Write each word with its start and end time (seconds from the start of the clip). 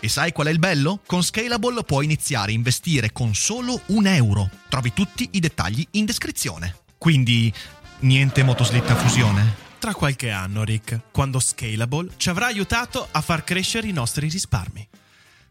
E 0.00 0.08
sai 0.08 0.32
qual 0.32 0.48
è 0.48 0.50
il 0.50 0.58
bello? 0.58 1.00
Con 1.06 1.22
Scalable 1.22 1.82
puoi 1.84 2.04
iniziare 2.04 2.50
a 2.52 2.54
investire 2.54 3.12
con 3.12 3.34
solo 3.34 3.80
un 3.86 4.06
euro. 4.06 4.50
Trovi 4.68 4.92
tutti 4.92 5.28
i 5.32 5.40
dettagli 5.40 5.86
in 5.92 6.04
descrizione. 6.04 6.76
Quindi, 6.98 7.52
niente 8.00 8.42
motoslitta 8.42 8.94
fusione? 8.96 9.62
Tra 9.78 9.94
qualche 9.94 10.30
anno, 10.30 10.64
Rick, 10.64 11.10
quando 11.10 11.38
Scalable 11.40 12.12
ci 12.16 12.30
avrà 12.30 12.46
aiutato 12.46 13.06
a 13.10 13.20
far 13.20 13.44
crescere 13.44 13.86
i 13.86 13.92
nostri 13.92 14.28
risparmi. 14.28 14.88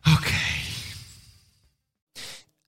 Ok. 0.05 0.31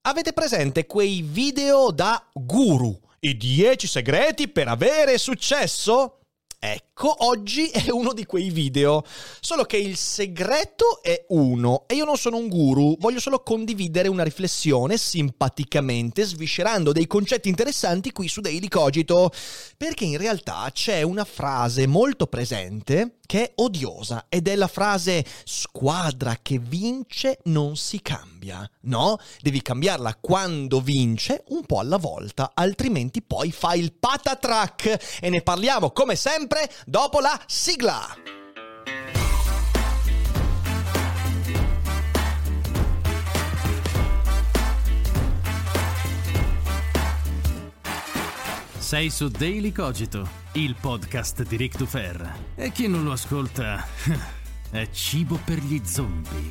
Avete 0.02 0.32
presente 0.32 0.86
quei 0.86 1.22
video 1.22 1.90
da 1.90 2.24
guru? 2.32 2.96
I 3.18 3.36
10 3.36 3.88
segreti 3.88 4.46
per 4.46 4.68
avere 4.68 5.18
successo? 5.18 6.20
Ecco, 6.58 7.26
oggi 7.26 7.68
è 7.68 7.90
uno 7.90 8.14
di 8.14 8.24
quei 8.24 8.48
video, 8.48 9.04
solo 9.40 9.64
che 9.64 9.76
il 9.76 9.96
segreto 9.96 11.02
è 11.02 11.26
uno 11.28 11.84
e 11.86 11.94
io 11.94 12.06
non 12.06 12.16
sono 12.16 12.38
un 12.38 12.48
guru, 12.48 12.96
voglio 12.98 13.20
solo 13.20 13.42
condividere 13.42 14.08
una 14.08 14.24
riflessione 14.24 14.96
simpaticamente, 14.96 16.24
sviscerando 16.24 16.92
dei 16.92 17.06
concetti 17.06 17.50
interessanti 17.50 18.10
qui 18.10 18.26
su 18.28 18.40
Daily 18.40 18.68
Cogito, 18.68 19.30
perché 19.76 20.06
in 20.06 20.16
realtà 20.16 20.70
c'è 20.72 21.02
una 21.02 21.24
frase 21.24 21.86
molto 21.86 22.26
presente 22.26 23.18
che 23.26 23.42
è 23.42 23.52
odiosa 23.56 24.26
ed 24.28 24.48
è 24.48 24.54
la 24.54 24.68
frase 24.68 25.24
squadra 25.44 26.38
che 26.40 26.58
vince 26.58 27.40
non 27.44 27.76
si 27.76 28.00
cambia. 28.00 28.68
No, 28.82 29.18
devi 29.40 29.60
cambiarla 29.60 30.16
quando 30.20 30.80
vince 30.80 31.44
un 31.48 31.66
po' 31.66 31.80
alla 31.80 31.98
volta, 31.98 32.52
altrimenti 32.54 33.22
poi 33.22 33.52
fai 33.52 33.80
il 33.80 33.92
patatrack 33.92 35.18
e 35.20 35.28
ne 35.28 35.42
parliamo 35.42 35.90
come 35.90 36.16
sempre 36.16 36.70
dopo 36.86 37.20
la 37.20 37.38
sigla. 37.46 38.34
Sei 48.78 49.10
su 49.10 49.26
Daily 49.26 49.72
Cogito, 49.72 50.45
il 50.56 50.74
podcast 50.80 51.42
di 51.42 51.56
Rick 51.56 51.76
Dufer. 51.76 52.34
E 52.54 52.72
chi 52.72 52.88
non 52.88 53.04
lo 53.04 53.12
ascolta 53.12 53.86
è 54.70 54.88
cibo 54.90 55.38
per 55.44 55.58
gli 55.58 55.82
zombie. 55.84 56.50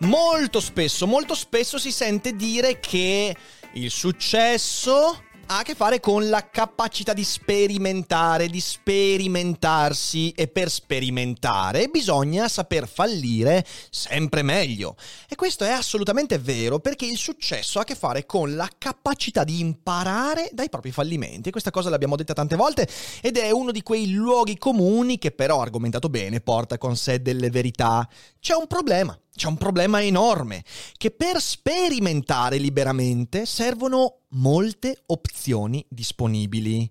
Molto 0.00 0.60
spesso, 0.60 1.06
molto 1.06 1.34
spesso 1.34 1.78
si 1.78 1.90
sente 1.90 2.36
dire 2.36 2.78
che 2.78 3.34
il 3.72 3.90
successo 3.90 5.22
ha 5.46 5.58
a 5.58 5.62
che 5.62 5.74
fare 5.74 6.00
con 6.00 6.28
la 6.28 6.48
capacità 6.48 7.12
di 7.12 7.24
sperimentare, 7.24 8.48
di 8.48 8.60
sperimentarsi 8.60 10.30
e 10.32 10.48
per 10.48 10.70
sperimentare 10.70 11.88
bisogna 11.88 12.48
saper 12.48 12.88
fallire 12.88 13.64
sempre 13.90 14.42
meglio. 14.42 14.96
E 15.28 15.34
questo 15.34 15.64
è 15.64 15.70
assolutamente 15.70 16.38
vero 16.38 16.78
perché 16.78 17.06
il 17.06 17.16
successo 17.16 17.78
ha 17.78 17.82
a 17.82 17.84
che 17.84 17.94
fare 17.94 18.26
con 18.26 18.54
la 18.54 18.68
capacità 18.76 19.44
di 19.44 19.60
imparare 19.60 20.50
dai 20.52 20.68
propri 20.68 20.92
fallimenti. 20.92 21.48
E 21.48 21.52
questa 21.52 21.70
cosa 21.70 21.90
l'abbiamo 21.90 22.16
detta 22.16 22.32
tante 22.32 22.56
volte 22.56 22.88
ed 23.20 23.36
è 23.36 23.50
uno 23.50 23.70
di 23.70 23.82
quei 23.82 24.12
luoghi 24.12 24.56
comuni 24.56 25.18
che 25.18 25.32
però, 25.32 25.60
argomentato 25.60 26.08
bene, 26.08 26.40
porta 26.40 26.78
con 26.78 26.96
sé 26.96 27.20
delle 27.20 27.50
verità. 27.50 28.08
C'è 28.40 28.54
un 28.54 28.66
problema. 28.66 29.18
C'è 29.34 29.48
un 29.48 29.56
problema 29.56 30.00
enorme, 30.02 30.64
che 30.96 31.10
per 31.10 31.40
sperimentare 31.40 32.58
liberamente 32.58 33.46
servono 33.46 34.20
molte 34.30 35.02
opzioni 35.06 35.84
disponibili. 35.88 36.88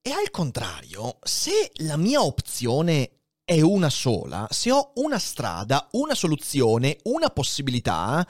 E 0.00 0.10
al 0.10 0.30
contrario, 0.30 1.18
se 1.22 1.70
la 1.76 1.96
mia 1.96 2.22
opzione 2.22 3.10
è 3.44 3.60
una 3.60 3.90
sola, 3.90 4.46
se 4.50 4.70
ho 4.72 4.92
una 4.94 5.18
strada, 5.18 5.88
una 5.92 6.14
soluzione, 6.14 6.98
una 7.04 7.28
possibilità, 7.28 8.26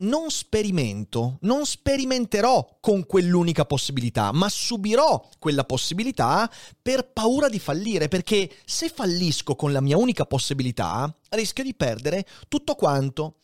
non 0.00 0.30
sperimento, 0.30 1.38
non 1.42 1.66
sperimenterò 1.66 2.78
con 2.80 3.06
quell'unica 3.06 3.64
possibilità, 3.64 4.32
ma 4.32 4.48
subirò 4.48 5.28
quella 5.38 5.64
possibilità 5.64 6.50
per 6.80 7.10
paura 7.12 7.48
di 7.48 7.58
fallire, 7.58 8.08
perché 8.08 8.50
se 8.64 8.88
fallisco 8.88 9.56
con 9.56 9.72
la 9.72 9.80
mia 9.80 9.96
unica 9.96 10.26
possibilità, 10.26 11.12
rischio 11.30 11.64
di 11.64 11.74
perdere 11.74 12.26
tutto 12.48 12.74
quanto. 12.74 13.36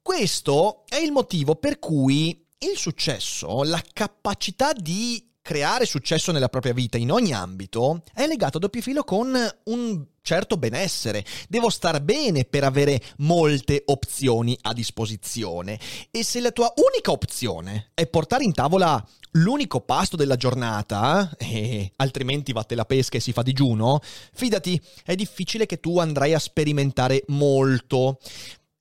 Questo 0.00 0.84
è 0.88 0.96
il 0.96 1.12
motivo 1.12 1.56
per 1.56 1.78
cui 1.78 2.46
il 2.60 2.76
successo, 2.76 3.62
la 3.62 3.82
capacità 3.92 4.72
di 4.72 5.27
creare 5.48 5.86
successo 5.86 6.30
nella 6.30 6.50
propria 6.50 6.74
vita 6.74 6.98
in 6.98 7.10
ogni 7.10 7.32
ambito 7.32 8.02
è 8.12 8.26
legato 8.26 8.58
a 8.58 8.60
doppio 8.60 8.82
filo 8.82 9.02
con 9.02 9.34
un 9.64 10.06
certo 10.20 10.58
benessere. 10.58 11.24
Devo 11.48 11.70
star 11.70 12.02
bene 12.02 12.44
per 12.44 12.64
avere 12.64 13.00
molte 13.20 13.82
opzioni 13.86 14.58
a 14.60 14.74
disposizione. 14.74 15.80
E 16.10 16.22
se 16.22 16.40
la 16.40 16.50
tua 16.50 16.70
unica 16.76 17.12
opzione 17.12 17.92
è 17.94 18.06
portare 18.06 18.44
in 18.44 18.52
tavola 18.52 19.02
l'unico 19.32 19.80
pasto 19.80 20.16
della 20.16 20.36
giornata, 20.36 21.34
e 21.38 21.92
altrimenti 21.96 22.52
vatte 22.52 22.74
la 22.74 22.84
pesca 22.84 23.16
e 23.16 23.20
si 23.20 23.32
fa 23.32 23.40
digiuno, 23.40 24.00
fidati, 24.34 24.78
è 25.02 25.14
difficile 25.14 25.64
che 25.64 25.80
tu 25.80 25.98
andrai 25.98 26.34
a 26.34 26.38
sperimentare 26.38 27.24
molto. 27.28 28.18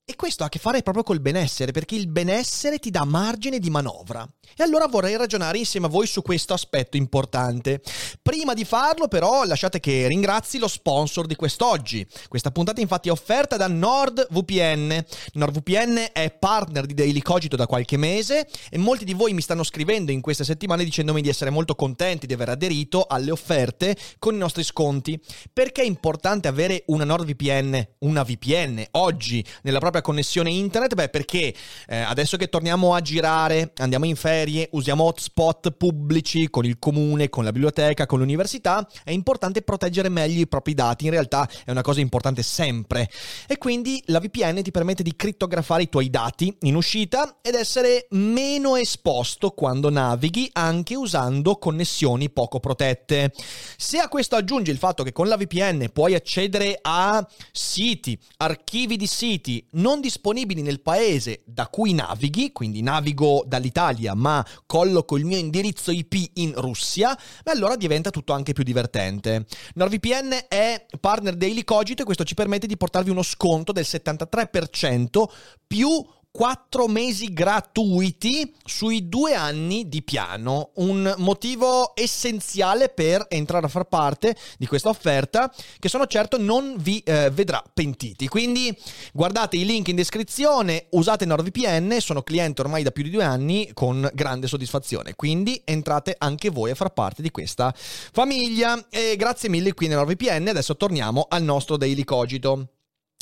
E 0.09 0.16
questo 0.16 0.44
ha 0.44 0.45
a 0.45 0.50
che 0.50 0.57
fare 0.57 0.84
proprio 0.84 1.03
col 1.03 1.19
benessere, 1.19 1.73
perché 1.73 1.95
il 1.95 2.07
benessere 2.07 2.79
ti 2.79 2.90
dà 2.91 3.03
margine 3.03 3.59
di 3.59 3.69
manovra. 3.69 4.25
E 4.56 4.63
allora 4.63 4.88
vorrei 4.88 5.18
ragionare 5.18 5.57
insieme 5.57 5.88
a 5.88 5.90
voi 5.90 6.07
su 6.07 6.22
questo 6.22 6.53
aspetto 6.53 6.95
importante. 6.95 7.81
Prima 8.22 8.53
di 8.53 8.63
farlo, 8.63 9.09
però, 9.09 9.44
lasciate 9.44 9.81
che 9.81 10.07
ringrazi 10.07 10.59
lo 10.59 10.69
sponsor 10.69 11.25
di 11.25 11.35
quest'oggi. 11.35 12.07
Questa 12.29 12.51
puntata, 12.51 12.79
infatti, 12.79 13.09
è 13.09 13.12
offerta 13.12 13.57
da 13.57 13.67
NordVPN. 13.67 15.03
NordVPN 15.34 16.12
è 16.13 16.31
partner 16.31 16.85
di 16.85 16.94
Daily 16.94 17.19
Cogito 17.19 17.57
da 17.57 17.67
qualche 17.67 17.97
mese 17.97 18.47
e 18.69 18.78
molti 18.78 19.03
di 19.03 19.13
voi 19.13 19.34
mi 19.34 19.41
stanno 19.41 19.63
scrivendo 19.63 20.13
in 20.13 20.22
queste 20.22 20.46
settimane 20.46 20.85
dicendomi 20.85 21.22
di 21.22 21.28
essere 21.28 21.50
molto 21.50 21.75
contenti 21.75 22.28
di 22.28 22.34
aver 22.34 22.47
aderito 22.47 23.07
alle 23.09 23.31
offerte 23.31 23.97
con 24.19 24.35
i 24.35 24.38
nostri 24.38 24.63
sconti. 24.63 25.19
Perché 25.51 25.81
è 25.81 25.85
importante 25.85 26.47
avere 26.47 26.84
una 26.88 27.03
NordVPN, 27.03 27.88
una 28.00 28.23
VPN, 28.23 28.85
oggi 28.91 29.46
nella 29.63 29.79
propria 29.79 29.96
propria 29.97 30.02
connessione 30.02 30.50
internet? 30.50 30.94
Beh, 30.94 31.09
perché 31.09 31.53
eh, 31.88 31.97
adesso 31.97 32.38
che 32.38 32.50
torniamo 32.50 32.94
a 32.94 33.02
girare, 33.02 33.72
andiamo 33.78 34.06
in 34.06 34.16
ferie, 34.16 34.67
usiamo 34.72 35.03
hotspot 35.03 35.72
pubblici 35.72 36.49
con 36.49 36.66
il 36.66 36.79
comune, 36.79 37.29
con 37.29 37.44
la 37.44 37.52
biblioteca, 37.52 38.05
con 38.05 38.20
l'università, 38.20 38.88
è 39.03 39.11
importante 39.11 39.61
proteggere 39.61 40.09
meglio 40.09 40.41
i 40.41 40.47
propri 40.47 40.73
dati. 40.73 41.05
In 41.05 41.11
realtà 41.11 41.47
è 41.66 41.72
una 41.72 41.82
cosa 41.82 41.99
importante 41.99 42.44
sempre. 42.44 43.09
E 43.47 43.58
quindi 43.58 44.02
la 44.08 44.20
VPN 44.20 44.61
ti 44.61 44.72
permette 44.72 45.03
di 45.03 45.16
crittografare 45.16 45.84
i 45.84 45.90
tuoi 45.90 46.09
dati 46.09 46.55
in 46.61 46.76
uscita 46.76 47.38
ed 47.41 47.55
essere 47.55 48.08
meno 48.11 48.76
esposto 48.76 49.52
quando 49.52 49.90
navighi 49.90 50.50
anche 50.53 50.96
usando 50.96 51.55
connessioni 51.55 52.29
poco 52.29 52.59
protette. 52.59 53.34
Se 53.78 53.97
a 54.00 54.08
questo 54.08 54.35
aggiungi 54.35 54.72
il 54.72 54.78
fatto 54.78 55.03
che 55.03 55.11
con 55.11 55.28
la 55.28 55.38
VPN 55.38 55.90
puoi 55.93 56.14
accedere 56.14 56.78
a 56.82 57.26
siti, 57.52 58.20
archivi 58.38 58.97
di 58.97 59.08
siti, 59.08 59.66
non 59.72 59.86
disponibili 59.95 60.61
nel 60.61 60.81
paese 60.81 61.41
da 61.45 61.67
cui 61.67 61.93
navighi, 61.93 62.51
quindi 62.51 62.81
navigo 62.81 63.43
dall'Italia 63.47 64.13
ma 64.13 64.45
colloco 64.66 65.17
il 65.17 65.25
mio 65.25 65.37
indirizzo 65.37 65.91
IP 65.91 66.31
in 66.34 66.53
Russia, 66.55 67.17
beh 67.43 67.51
allora 67.51 67.75
diventa 67.75 68.09
tutto 68.09 68.34
anche 68.34 68.53
più 68.53 68.63
divertente. 68.63 69.45
NordVPN 69.75 70.45
è 70.49 70.85
partner 70.99 71.35
Daily 71.35 71.63
Cogito 71.63 72.01
e 72.01 72.05
questo 72.05 72.23
ci 72.23 72.34
permette 72.34 72.67
di 72.67 72.75
portarvi 72.78 73.09
uno 73.09 73.23
sconto 73.23 73.72
del 73.72 73.85
73% 73.87 75.23
più 75.66 76.05
4 76.37 76.87
mesi 76.87 77.34
gratuiti 77.34 78.53
sui 78.63 79.09
due 79.09 79.34
anni 79.34 79.89
di 79.89 80.03
piano. 80.03 80.69
Un 80.75 81.16
motivo 81.17 81.95
essenziale 81.95 82.89
per 82.89 83.25
entrare 83.28 83.66
a 83.66 83.69
far 83.69 83.85
parte 83.85 84.37
di 84.59 84.67
questa 84.67 84.89
offerta 84.89 85.51
che 85.79 85.89
sono 85.89 86.05
certo 86.05 86.37
non 86.37 86.75
vi 86.78 86.99
eh, 86.99 87.31
vedrà 87.31 87.63
pentiti. 87.73 88.28
Quindi 88.28 88.72
guardate 89.13 89.57
i 89.57 89.66
link 89.66 89.87
in 89.87 89.95
descrizione, 89.95 90.85
usate 90.91 91.25
NordVPN, 91.25 91.97
sono 91.99 92.22
cliente 92.22 92.61
ormai 92.61 92.83
da 92.83 92.91
più 92.91 93.01
di 93.01 93.09
due 93.09 93.23
anni 93.23 93.72
con 93.73 94.07
grande 94.13 94.45
soddisfazione. 94.45 95.16
Quindi 95.16 95.59
entrate 95.66 96.13
anche 96.19 96.51
voi 96.51 96.69
a 96.69 96.75
far 96.75 96.91
parte 96.91 97.23
di 97.23 97.31
questa 97.31 97.73
famiglia. 97.75 98.90
E 98.91 99.16
grazie 99.17 99.49
mille 99.49 99.73
qui 99.73 99.87
NordVPN. 99.87 100.49
Adesso 100.49 100.78
torniamo 100.78 101.25
al 101.28 101.41
nostro 101.41 101.78
Daily 101.78 102.03
Cogito 102.03 102.73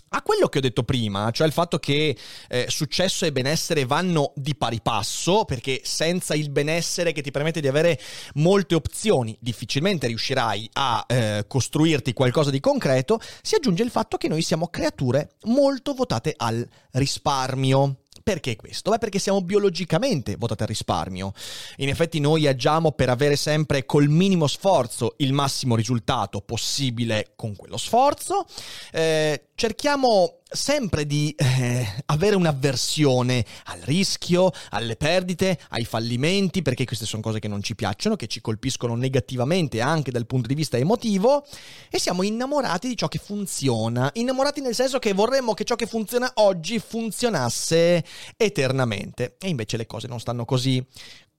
a 0.09 0.21
quello 0.21 0.47
che 0.47 0.59
ho 0.59 0.61
detto 0.61 0.83
prima, 0.83 1.29
cioè 1.31 1.47
il 1.47 1.53
fatto 1.53 1.77
che 1.77 2.15
eh, 2.47 2.65
successo 2.69 3.25
e 3.25 3.31
benessere 3.31 3.85
vanno 3.85 4.31
di 4.35 4.55
pari 4.55 4.79
passo, 4.81 5.45
perché 5.45 5.81
senza 5.83 6.35
il 6.35 6.49
benessere 6.51 7.11
che 7.11 7.21
ti 7.21 7.31
permette 7.31 7.59
di 7.59 7.67
avere 7.67 7.99
molte 8.35 8.75
opzioni, 8.75 9.35
difficilmente 9.39 10.07
riuscirai 10.07 10.69
a 10.73 11.05
eh, 11.07 11.45
costruirti 11.47 12.13
qualcosa 12.13 12.49
di 12.49 12.59
concreto, 12.59 13.19
si 13.41 13.55
aggiunge 13.55 13.83
il 13.83 13.91
fatto 13.91 14.17
che 14.17 14.27
noi 14.27 14.41
siamo 14.41 14.67
creature 14.67 15.31
molto 15.43 15.93
votate 15.93 16.33
al 16.37 16.65
risparmio. 16.91 17.97
Perché 18.25 18.55
questo? 18.55 18.89
Beh, 18.89 18.97
perché 18.97 19.19
siamo 19.19 19.41
biologicamente 19.41 20.35
votati 20.35 20.63
al 20.63 20.67
risparmio. 20.69 21.31
In 21.75 21.89
effetti 21.89 22.19
noi 22.19 22.47
agiamo 22.47 22.91
per 22.91 23.09
avere 23.09 23.35
sempre 23.35 23.85
col 23.85 24.07
minimo 24.07 24.47
sforzo 24.47 25.13
il 25.17 25.31
massimo 25.31 25.75
risultato 25.75 26.41
possibile 26.41 27.33
con 27.35 27.55
quello 27.55 27.77
sforzo. 27.77 28.47
Eh, 28.91 29.49
cerchiamo 29.53 30.39
sempre 30.47 31.05
di 31.05 31.33
eh, 31.35 32.03
avere 32.05 32.35
un'avversione 32.35 33.43
al 33.65 33.79
rischio, 33.81 34.51
alle 34.69 34.95
perdite, 34.95 35.59
ai 35.69 35.85
fallimenti, 35.85 36.61
perché 36.61 36.85
queste 36.85 37.05
sono 37.05 37.21
cose 37.21 37.39
che 37.39 37.47
non 37.47 37.63
ci 37.63 37.75
piacciono, 37.75 38.15
che 38.15 38.27
ci 38.27 38.41
colpiscono 38.41 38.95
negativamente 38.95 39.81
anche 39.81 40.11
dal 40.11 40.27
punto 40.27 40.47
di 40.47 40.55
vista 40.55 40.77
emotivo, 40.77 41.45
e 41.89 41.99
siamo 41.99 42.23
innamorati 42.23 42.87
di 42.87 42.95
ciò 42.95 43.07
che 43.07 43.17
funziona, 43.17 44.09
innamorati 44.13 44.61
nel 44.61 44.75
senso 44.75 44.99
che 44.99 45.13
vorremmo 45.13 45.53
che 45.53 45.63
ciò 45.63 45.75
che 45.75 45.87
funziona 45.87 46.31
oggi 46.35 46.79
funzionasse 46.79 48.05
eternamente, 48.37 49.35
e 49.39 49.49
invece 49.49 49.77
le 49.77 49.87
cose 49.87 50.07
non 50.07 50.19
stanno 50.19 50.45
così. 50.45 50.85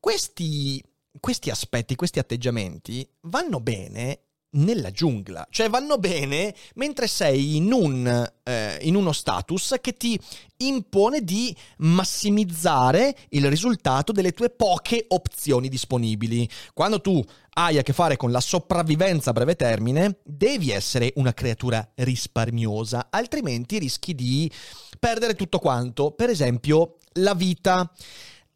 Questi, 0.01 0.83
questi 1.21 1.51
aspetti, 1.51 1.95
questi 1.95 2.19
atteggiamenti 2.19 3.09
vanno 3.23 3.61
bene 3.61 4.26
nella 4.51 4.91
giungla, 4.91 5.47
cioè 5.51 5.69
vanno 5.69 5.99
bene 5.99 6.55
mentre 6.75 7.07
sei 7.07 7.57
in, 7.57 7.73
un, 7.73 8.31
eh, 8.43 8.79
in 8.83 8.95
uno 8.95 9.13
status 9.13 9.75
che 9.81 9.93
ti 9.93 10.19
impone 10.59 11.23
di 11.23 11.55
massimizzare 11.79 13.15
il 13.31 13.49
risultato 13.49 14.13
delle 14.13 14.33
tue 14.33 14.51
poche 14.51 15.05
opzioni 15.09 15.69
disponibili. 15.69 16.49
Quando 16.73 17.01
tu 17.01 17.23
hai 17.55 17.79
a 17.79 17.83
che 17.83 17.93
fare 17.93 18.17
con 18.17 18.31
la 18.31 18.41
sopravvivenza 18.41 19.31
a 19.31 19.33
breve 19.33 19.57
termine, 19.57 20.19
devi 20.25 20.71
essere 20.71 21.13
una 21.17 21.35
creatura 21.35 21.87
risparmiosa, 21.97 23.09
altrimenti 23.11 23.79
rischi 23.79 24.15
di 24.15 24.51
perdere 24.99 25.35
tutto 25.35 25.59
quanto, 25.59 26.13
per 26.13 26.31
esempio 26.31 26.99
la 27.15 27.35
vita. 27.35 27.91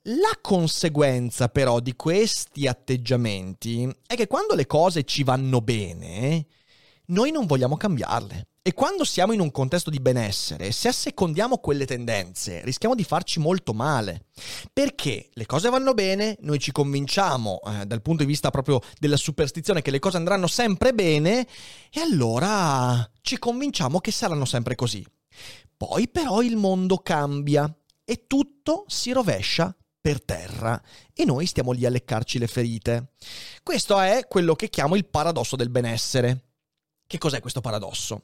La 0.05 0.39
conseguenza 0.41 1.49
però 1.49 1.79
di 1.79 1.95
questi 1.95 2.67
atteggiamenti 2.67 3.87
è 4.07 4.15
che 4.15 4.27
quando 4.27 4.55
le 4.55 4.67
cose 4.67 5.05
ci 5.05 5.23
vanno 5.25 5.61
bene, 5.61 6.47
noi 7.09 7.31
non 7.31 7.45
vogliamo 7.45 7.77
cambiarle. 7.77 8.49
E 8.63 8.73
quando 8.73 9.05
siamo 9.05 9.35
in 9.35 9.41
un 9.41 9.51
contesto 9.51 9.91
di 9.91 10.01
benessere, 10.01 10.73
se 10.73 10.89
assecondiamo 10.89 11.59
quelle 11.59 11.85
tendenze, 11.85 12.63
rischiamo 12.65 12.95
di 12.95 13.05
farci 13.05 13.41
molto 13.41 13.75
male. 13.75 14.25
Perché 14.73 15.29
le 15.35 15.45
cose 15.45 15.69
vanno 15.69 15.93
bene, 15.93 16.39
noi 16.41 16.59
ci 16.59 16.73
convinciamo 16.73 17.61
eh, 17.61 17.85
dal 17.85 18.01
punto 18.01 18.23
di 18.23 18.29
vista 18.29 18.49
proprio 18.49 18.81
della 18.99 19.19
superstizione 19.19 19.83
che 19.83 19.91
le 19.91 19.99
cose 19.99 20.17
andranno 20.17 20.47
sempre 20.47 20.95
bene 20.95 21.47
e 21.91 22.01
allora 22.01 23.07
ci 23.21 23.39
convinciamo 23.39 24.01
che 24.01 24.13
saranno 24.13 24.47
sempre 24.47 24.77
così. 24.77 25.05
Poi 25.77 26.09
però 26.09 26.41
il 26.41 26.57
mondo 26.57 26.97
cambia 26.99 27.71
e 28.03 28.25
tutto 28.27 28.85
si 28.89 29.13
rovescia 29.13 29.75
per 30.01 30.23
terra 30.25 30.81
e 31.13 31.25
noi 31.25 31.47
stiamo 31.47 31.73
lì 31.73 31.85
a 31.85 31.91
leccarci 31.91 32.39
le 32.39 32.47
ferite. 32.47 33.13
Questo 33.63 33.99
è 34.01 34.27
quello 34.29 34.55
che 34.55 34.71
chiamo 34.71 34.97
il 34.97 35.07
paradosso 35.07 35.57
del 35.57 35.71
benessere. 35.71 36.45
Che 37.07 37.19
cos'è 37.19 37.41
questo 37.41 37.61
paradosso? 37.61 38.23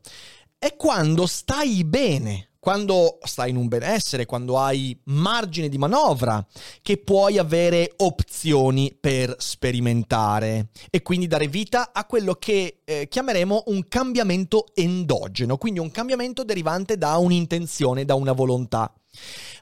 È 0.59 0.75
quando 0.77 1.27
stai 1.27 1.85
bene, 1.85 2.53
quando 2.59 3.19
stai 3.23 3.51
in 3.51 3.57
un 3.57 3.69
benessere, 3.69 4.25
quando 4.25 4.59
hai 4.59 4.99
margine 5.05 5.69
di 5.69 5.77
manovra, 5.77 6.45
che 6.81 6.97
puoi 6.97 7.37
avere 7.37 7.93
opzioni 7.99 8.97
per 8.99 9.37
sperimentare 9.39 10.69
e 10.91 11.03
quindi 11.03 11.27
dare 11.27 11.47
vita 11.47 11.93
a 11.93 12.07
quello 12.07 12.35
che 12.35 12.81
eh, 12.85 13.07
chiameremo 13.09 13.65
un 13.67 13.87
cambiamento 13.87 14.67
endogeno, 14.75 15.59
quindi 15.59 15.79
un 15.79 15.91
cambiamento 15.91 16.43
derivante 16.43 16.97
da 16.97 17.17
un'intenzione, 17.19 18.05
da 18.05 18.15
una 18.15 18.33
volontà 18.33 18.93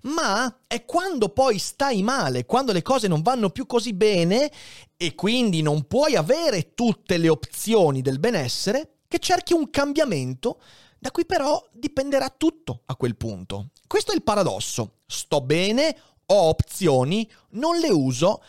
ma 0.03 0.61
è 0.67 0.85
quando 0.85 1.29
poi 1.29 1.59
stai 1.59 2.03
male, 2.03 2.47
quando 2.47 2.73
le 2.73 2.83
cose 2.83 3.09
non 3.09 3.23
vanno 3.23 3.51
più 3.51 3.67
così 3.67 3.93
bene 3.93 4.51
e 4.97 5.15
quindi 5.15 5.63
non 5.63 5.87
puoi 5.87 6.17
avere 6.17 6.75
tutte 6.75 7.17
le 7.17 7.29
opzioni 7.29 8.03
del 8.03 8.19
benessere, 8.19 8.99
che 9.09 9.19
cerchi 9.19 9.53
un 9.53 9.71
cambiamento 9.71 10.61
da 10.99 11.11
cui 11.11 11.27
però 11.27 11.63
dipenderà 11.73 12.31
tutto 12.31 12.83
a 12.87 12.97
quel 12.97 13.17
punto. 13.17 13.71
Questo 13.87 14.13
è 14.13 14.15
il 14.15 14.23
paradosso. 14.23 15.01
Sto 15.07 15.41
bene, 15.43 15.97
ho 16.27 16.49
opzioni, 16.49 17.31
non 17.51 17.79
le 17.79 17.91
uso 17.91 18.43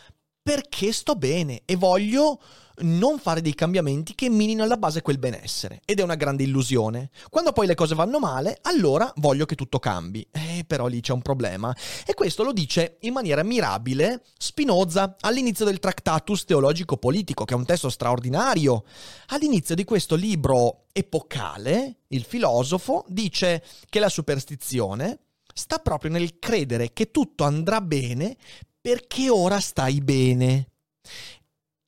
perché 0.46 0.92
sto 0.92 1.16
bene 1.16 1.62
e 1.64 1.74
voglio 1.74 2.38
non 2.82 3.18
fare 3.18 3.40
dei 3.40 3.56
cambiamenti 3.56 4.14
che 4.14 4.30
minino 4.30 4.62
alla 4.62 4.76
base 4.76 5.02
quel 5.02 5.18
benessere. 5.18 5.80
Ed 5.84 5.98
è 5.98 6.04
una 6.04 6.14
grande 6.14 6.44
illusione. 6.44 7.10
Quando 7.30 7.50
poi 7.50 7.66
le 7.66 7.74
cose 7.74 7.96
vanno 7.96 8.20
male, 8.20 8.58
allora 8.62 9.12
voglio 9.16 9.44
che 9.44 9.56
tutto 9.56 9.80
cambi. 9.80 10.24
Eh, 10.30 10.62
però 10.64 10.86
lì 10.86 11.00
c'è 11.00 11.12
un 11.12 11.20
problema. 11.20 11.74
E 12.06 12.14
questo 12.14 12.44
lo 12.44 12.52
dice 12.52 12.98
in 13.00 13.12
maniera 13.12 13.42
mirabile 13.42 14.22
Spinoza 14.38 15.16
all'inizio 15.18 15.64
del 15.64 15.80
Tractatus 15.80 16.44
Teologico 16.44 16.96
Politico, 16.96 17.44
che 17.44 17.54
è 17.54 17.56
un 17.56 17.66
testo 17.66 17.88
straordinario. 17.88 18.84
All'inizio 19.30 19.74
di 19.74 19.82
questo 19.82 20.14
libro 20.14 20.84
epocale, 20.92 22.02
il 22.08 22.22
filosofo 22.22 23.04
dice 23.08 23.64
che 23.88 23.98
la 23.98 24.08
superstizione 24.08 25.18
sta 25.52 25.78
proprio 25.78 26.12
nel 26.12 26.38
credere 26.38 26.92
che 26.92 27.10
tutto 27.10 27.42
andrà 27.42 27.80
bene 27.80 28.36
perché 28.86 29.28
ora 29.28 29.58
stai 29.58 30.00
bene. 30.00 30.68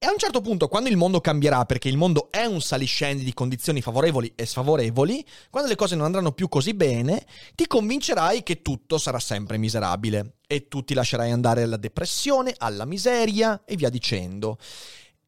E 0.00 0.06
a 0.06 0.10
un 0.10 0.18
certo 0.18 0.40
punto, 0.40 0.66
quando 0.66 0.88
il 0.88 0.96
mondo 0.96 1.20
cambierà, 1.20 1.64
perché 1.64 1.88
il 1.88 1.96
mondo 1.96 2.26
è 2.32 2.44
un 2.44 2.60
saliscendi 2.60 3.22
di 3.22 3.32
condizioni 3.32 3.80
favorevoli 3.80 4.32
e 4.34 4.44
sfavorevoli, 4.44 5.24
quando 5.48 5.68
le 5.68 5.76
cose 5.76 5.94
non 5.94 6.06
andranno 6.06 6.32
più 6.32 6.48
così 6.48 6.74
bene, 6.74 7.24
ti 7.54 7.68
convincerai 7.68 8.42
che 8.42 8.62
tutto 8.62 8.98
sarà 8.98 9.20
sempre 9.20 9.58
miserabile 9.58 10.38
e 10.48 10.66
tu 10.66 10.82
ti 10.82 10.92
lascerai 10.92 11.30
andare 11.30 11.62
alla 11.62 11.76
depressione, 11.76 12.52
alla 12.58 12.84
miseria 12.84 13.62
e 13.64 13.76
via 13.76 13.90
dicendo. 13.90 14.58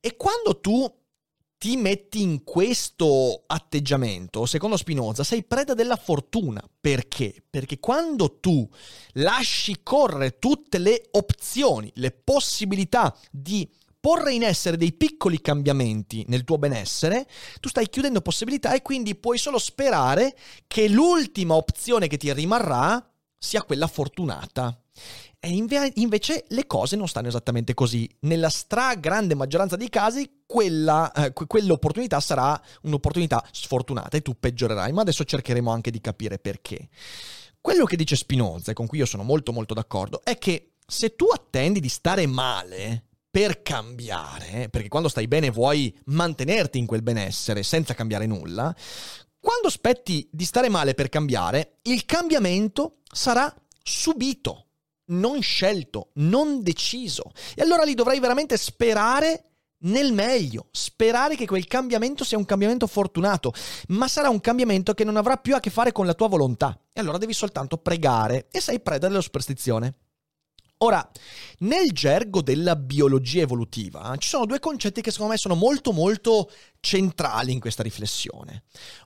E 0.01 0.17
quando 0.17 0.59
tu 0.59 0.93
ti 1.61 1.77
metti 1.77 2.23
in 2.23 2.43
questo 2.43 3.43
atteggiamento, 3.47 4.47
secondo 4.47 4.79
Spinoza, 4.79 5.25
sei 5.25 5.45
preda 5.45 5.75
della 5.75 5.97
fortuna. 5.97 6.67
Perché? 6.81 7.35
Perché 7.51 7.79
quando 7.79 8.39
tu 8.41 8.67
lasci 9.13 9.81
correre 9.83 10.39
tutte 10.39 10.79
le 10.79 11.09
opzioni, 11.11 11.93
le 11.97 12.13
possibilità 12.13 13.15
di 13.31 13.71
porre 14.01 14.33
in 14.33 14.43
essere 14.43 14.79
dei 14.79 14.95
piccoli 14.95 15.43
cambiamenti 15.43 16.25
nel 16.29 16.45
tuo 16.45 16.57
benessere, 16.57 17.29
tu 17.61 17.69
stai 17.69 17.91
chiudendo 17.91 18.23
possibilità 18.23 18.73
e 18.73 18.81
quindi 18.81 19.15
puoi 19.15 19.37
solo 19.37 19.59
sperare 19.59 20.35
che 20.67 20.89
l'ultima 20.89 21.57
opzione 21.57 22.09
che 22.09 22.17
ti 22.17 22.33
rimarrà 22.33 23.07
sia 23.37 23.65
quella 23.65 23.87
fortunata. 23.87 24.83
Inve- 25.43 25.93
invece 25.97 26.45
le 26.49 26.67
cose 26.67 26.97
non 26.97 27.09
stanno 27.09 27.29
esattamente 27.29 27.73
così. 27.73 28.09
Nella 28.21 28.51
stragrande 28.51 29.35
maggioranza 29.35 29.77
dei 29.77 29.89
casi, 29.89 30.43
quella, 30.47 31.11
eh, 31.13 31.33
quell'opportunità 31.33 32.21
sarà 32.21 32.61
un'opportunità 32.83 33.43
sfortunata 33.51 34.17
e 34.17 34.23
tu 34.23 34.39
peggiorerai. 34.39 34.93
Ma 34.93 35.01
adesso 35.01 35.25
cercheremo 35.25 35.71
anche 35.71 35.91
di 35.91 36.01
capire 36.01 36.39
perché. 36.39 36.89
Quello 37.61 37.85
che 37.85 37.97
dice 37.97 38.17
Spinoza, 38.17 38.71
e 38.71 38.75
con 38.75 38.87
cui 38.87 38.99
io 38.99 39.07
sono 39.07 39.23
molto 39.23 39.53
molto 39.53 39.75
d'accordo, 39.75 40.23
è 40.25 40.37
che 40.39 40.73
se 40.87 41.15
tu 41.15 41.27
attendi 41.27 41.81
di 41.81 41.89
stare 41.89 42.27
male 42.27 43.05
per 43.31 43.63
cambiare, 43.63 44.69
perché 44.71 44.89
quando 44.89 45.09
stai 45.09 45.29
bene 45.29 45.51
vuoi 45.51 45.97
mantenerti 46.07 46.79
in 46.79 46.87
quel 46.87 47.03
benessere 47.03 47.63
senza 47.63 47.95
cambiare 47.95 48.27
nulla, 48.27 48.75
quando 49.39 49.69
aspetti 49.69 50.29
di 50.31 50.45
stare 50.45 50.69
male 50.69 50.95
per 50.95 51.09
cambiare, 51.09 51.79
il 51.83 52.05
cambiamento 52.05 52.99
sarà 53.11 53.55
subito, 53.83 54.67
non 55.11 55.41
scelto, 55.41 56.11
non 56.15 56.63
deciso. 56.63 57.33
E 57.55 57.63
allora 57.63 57.85
lì 57.85 57.95
dovrai 57.95 58.21
veramente 58.21 58.57
sperare 58.57 59.45
nel 59.83 60.13
meglio, 60.13 60.67
sperare 60.73 61.37
che 61.37 61.47
quel 61.47 61.67
cambiamento 61.67 62.25
sia 62.25 62.37
un 62.37 62.45
cambiamento 62.45 62.87
fortunato, 62.87 63.53
ma 63.89 64.09
sarà 64.09 64.29
un 64.29 64.41
cambiamento 64.41 64.93
che 64.95 65.05
non 65.05 65.17
avrà 65.17 65.37
più 65.37 65.55
a 65.55 65.61
che 65.61 65.71
fare 65.71 65.93
con 65.93 66.07
la 66.07 66.15
tua 66.15 66.29
volontà. 66.29 66.79
E 66.93 67.01
allora 67.01 67.19
devi 67.19 67.33
soltanto 67.33 67.79
pregare 67.79 68.49
e 68.51 68.61
sei 68.61 68.81
preda 68.81 69.09
della 69.09 69.21
superstizione. 69.21 69.95
Ora, 70.83 71.07
nel 71.59 71.93
gergo 71.93 72.41
della 72.41 72.75
biologia 72.75 73.43
evolutiva 73.43 74.15
ci 74.17 74.31
sono 74.31 74.47
due 74.47 74.61
concetti 74.61 75.03
che 75.03 75.11
secondo 75.11 75.33
me 75.33 75.39
sono 75.39 75.55
molto 75.55 75.93
molto 75.93 76.51
centrali 76.81 77.53
in 77.53 77.61
questa 77.61 77.83
riflessione. 77.83 78.63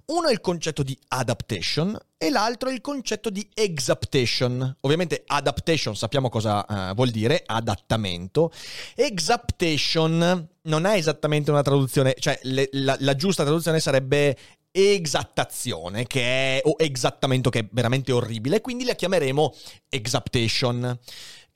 Uno 0.07 0.29
è 0.29 0.33
il 0.33 0.41
concetto 0.41 0.85
di 0.85 0.97
adaptation 1.09 1.99
e 2.17 2.31
l'altro 2.31 2.69
è 2.69 2.73
il 2.73 2.81
concetto 2.81 3.29
di 3.29 3.45
exaptation. 3.53 4.77
Ovviamente 4.83 5.25
adaptation 5.27 5.97
sappiamo 5.97 6.29
cosa 6.29 6.65
uh, 6.69 6.95
vuol 6.95 7.11
dire, 7.11 7.43
adattamento. 7.45 8.53
Exaptation 8.95 10.49
non 10.63 10.87
è 10.87 10.95
esattamente 10.95 11.51
una 11.51 11.63
traduzione, 11.63 12.15
cioè 12.21 12.39
le, 12.43 12.69
la, 12.71 12.97
la 13.01 13.17
giusta 13.17 13.43
traduzione 13.43 13.81
sarebbe 13.81 14.37
esattazione, 14.77 16.07
che 16.07 16.59
è, 16.59 16.61
o 16.65 16.75
exattamento, 16.79 17.49
che 17.49 17.61
è 17.61 17.69
veramente 17.71 18.11
orribile, 18.11 18.61
quindi 18.61 18.85
la 18.85 18.95
chiameremo 18.95 19.55
exaptation. 19.89 20.99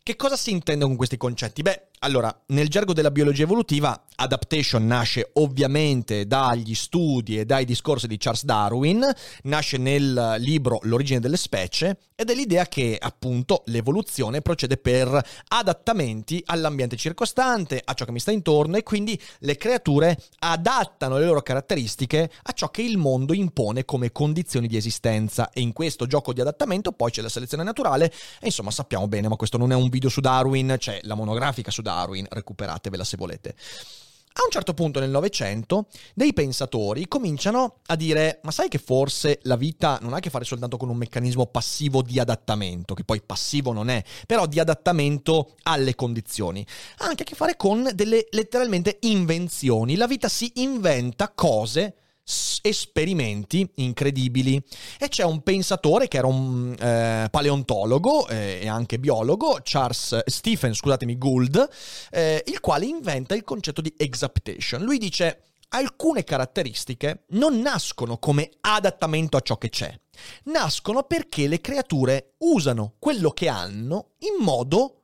Che 0.09 0.17
cosa 0.17 0.38
si 0.38 0.53
intende 0.53 0.87
con 0.87 0.97
questi 0.97 1.19
concetti? 1.19 1.61
Beh, 1.61 1.88
allora, 2.00 2.33
nel 2.49 2.69
gergo 2.69 2.93
della 2.93 3.11
biologia 3.11 3.43
evolutiva, 3.43 4.05
adaptation 4.14 4.87
nasce 4.87 5.31
ovviamente 5.35 6.26
dagli 6.26 6.75
studi 6.75 7.38
e 7.38 7.45
dai 7.45 7.64
discorsi 7.64 8.07
di 8.07 8.17
Charles 8.19 8.45
Darwin, 8.45 9.05
nasce 9.43 9.78
nel 9.78 10.37
libro 10.38 10.78
L'origine 10.83 11.21
delle 11.21 11.37
specie 11.37 11.99
ed 12.14 12.31
è 12.31 12.35
l'idea 12.35 12.67
che 12.67 12.99
appunto 13.00 13.62
l'evoluzione 13.67 14.43
procede 14.43 14.76
per 14.76 15.21
adattamenti 15.49 16.43
all'ambiente 16.47 16.97
circostante, 16.97 17.81
a 17.85 17.95
ciò 17.95 18.05
che 18.05 18.12
mi 18.12 18.21
sta 18.21 18.31
intorno 18.31 18.76
e 18.76 18.83
quindi 18.83 19.21
le 19.40 19.57
creature 19.57 20.17
adattano 20.38 21.19
le 21.19 21.26
loro 21.26 21.43
caratteristiche 21.43 22.31
a 22.43 22.52
ciò 22.52 22.71
che 22.71 22.83
il 22.83 22.97
mondo 22.97 23.33
impone 23.35 23.85
come 23.85 24.12
condizioni 24.12 24.67
di 24.67 24.76
esistenza. 24.76 25.50
E 25.50 25.61
in 25.61 25.73
questo 25.73 26.07
gioco 26.07 26.33
di 26.33 26.40
adattamento 26.40 26.93
poi 26.93 27.11
c'è 27.11 27.23
la 27.23 27.28
selezione 27.28 27.62
naturale 27.62 28.07
e 28.40 28.47
insomma 28.47 28.71
sappiamo 28.71 29.07
bene, 29.09 29.28
ma 29.28 29.37
questo 29.37 29.59
non 29.59 29.73
è 29.73 29.75
un 29.75 29.88
video 29.88 30.09
su 30.09 30.21
Darwin, 30.21 30.76
c'è 30.78 31.00
la 31.02 31.14
monografica 31.14 31.71
su 31.71 31.83
Darwin 31.83 31.88
Darwin, 31.88 32.26
recuperatevela 32.28 33.04
se 33.04 33.16
volete. 33.16 33.54
A 34.40 34.45
un 34.45 34.50
certo 34.50 34.73
punto 34.73 35.00
nel 35.00 35.11
Novecento 35.11 35.87
dei 36.14 36.33
pensatori 36.33 37.09
cominciano 37.09 37.78
a 37.87 37.97
dire 37.97 38.38
ma 38.42 38.52
sai 38.52 38.68
che 38.68 38.78
forse 38.78 39.40
la 39.42 39.57
vita 39.57 39.99
non 40.00 40.12
ha 40.12 40.18
a 40.18 40.21
che 40.21 40.30
fare 40.30 40.45
soltanto 40.45 40.76
con 40.76 40.90
un 40.90 40.97
meccanismo 40.97 41.47
passivo 41.47 42.02
di 42.02 42.21
adattamento, 42.21 42.95
che 42.95 43.02
poi 43.02 43.21
passivo 43.21 43.73
non 43.73 43.88
è, 43.88 44.04
però 44.26 44.47
di 44.47 44.61
adattamento 44.61 45.54
alle 45.64 45.97
condizioni, 45.97 46.64
ha 46.99 47.07
anche 47.07 47.23
a 47.23 47.26
che 47.26 47.35
fare 47.35 47.57
con 47.57 47.90
delle 47.95 48.28
letteralmente 48.30 48.99
invenzioni. 49.00 49.97
La 49.97 50.07
vita 50.07 50.28
si 50.28 50.52
inventa 50.57 51.30
cose 51.30 51.95
esperimenti 52.62 53.68
incredibili. 53.76 54.62
E 54.99 55.08
c'è 55.08 55.25
un 55.25 55.42
pensatore 55.42 56.08
che 56.08 56.18
era 56.18 56.26
un 56.26 56.75
eh, 56.78 57.28
paleontologo 57.30 58.28
eh, 58.28 58.61
e 58.62 58.68
anche 58.68 58.99
biologo, 58.99 59.58
Charles 59.62 60.25
Stephen, 60.26 60.75
scusatemi, 60.75 61.16
Gould, 61.16 61.68
eh, 62.11 62.42
il 62.47 62.61
quale 62.61 62.87
inventa 62.87 63.35
il 63.35 63.44
concetto 63.44 63.80
di 63.80 63.92
exaptation. 63.97 64.82
Lui 64.82 64.99
dice 64.99 65.42
alcune 65.70 66.25
caratteristiche 66.25 67.25
non 67.30 67.61
nascono 67.61 68.18
come 68.18 68.50
adattamento 68.61 69.37
a 69.37 69.40
ciò 69.40 69.58
che 69.58 69.68
c'è, 69.68 69.94
nascono 70.44 71.02
perché 71.02 71.47
le 71.47 71.61
creature 71.61 72.35
usano 72.38 72.94
quello 72.99 73.30
che 73.30 73.49
hanno 73.49 74.12
in 74.20 74.42
modo 74.42 75.02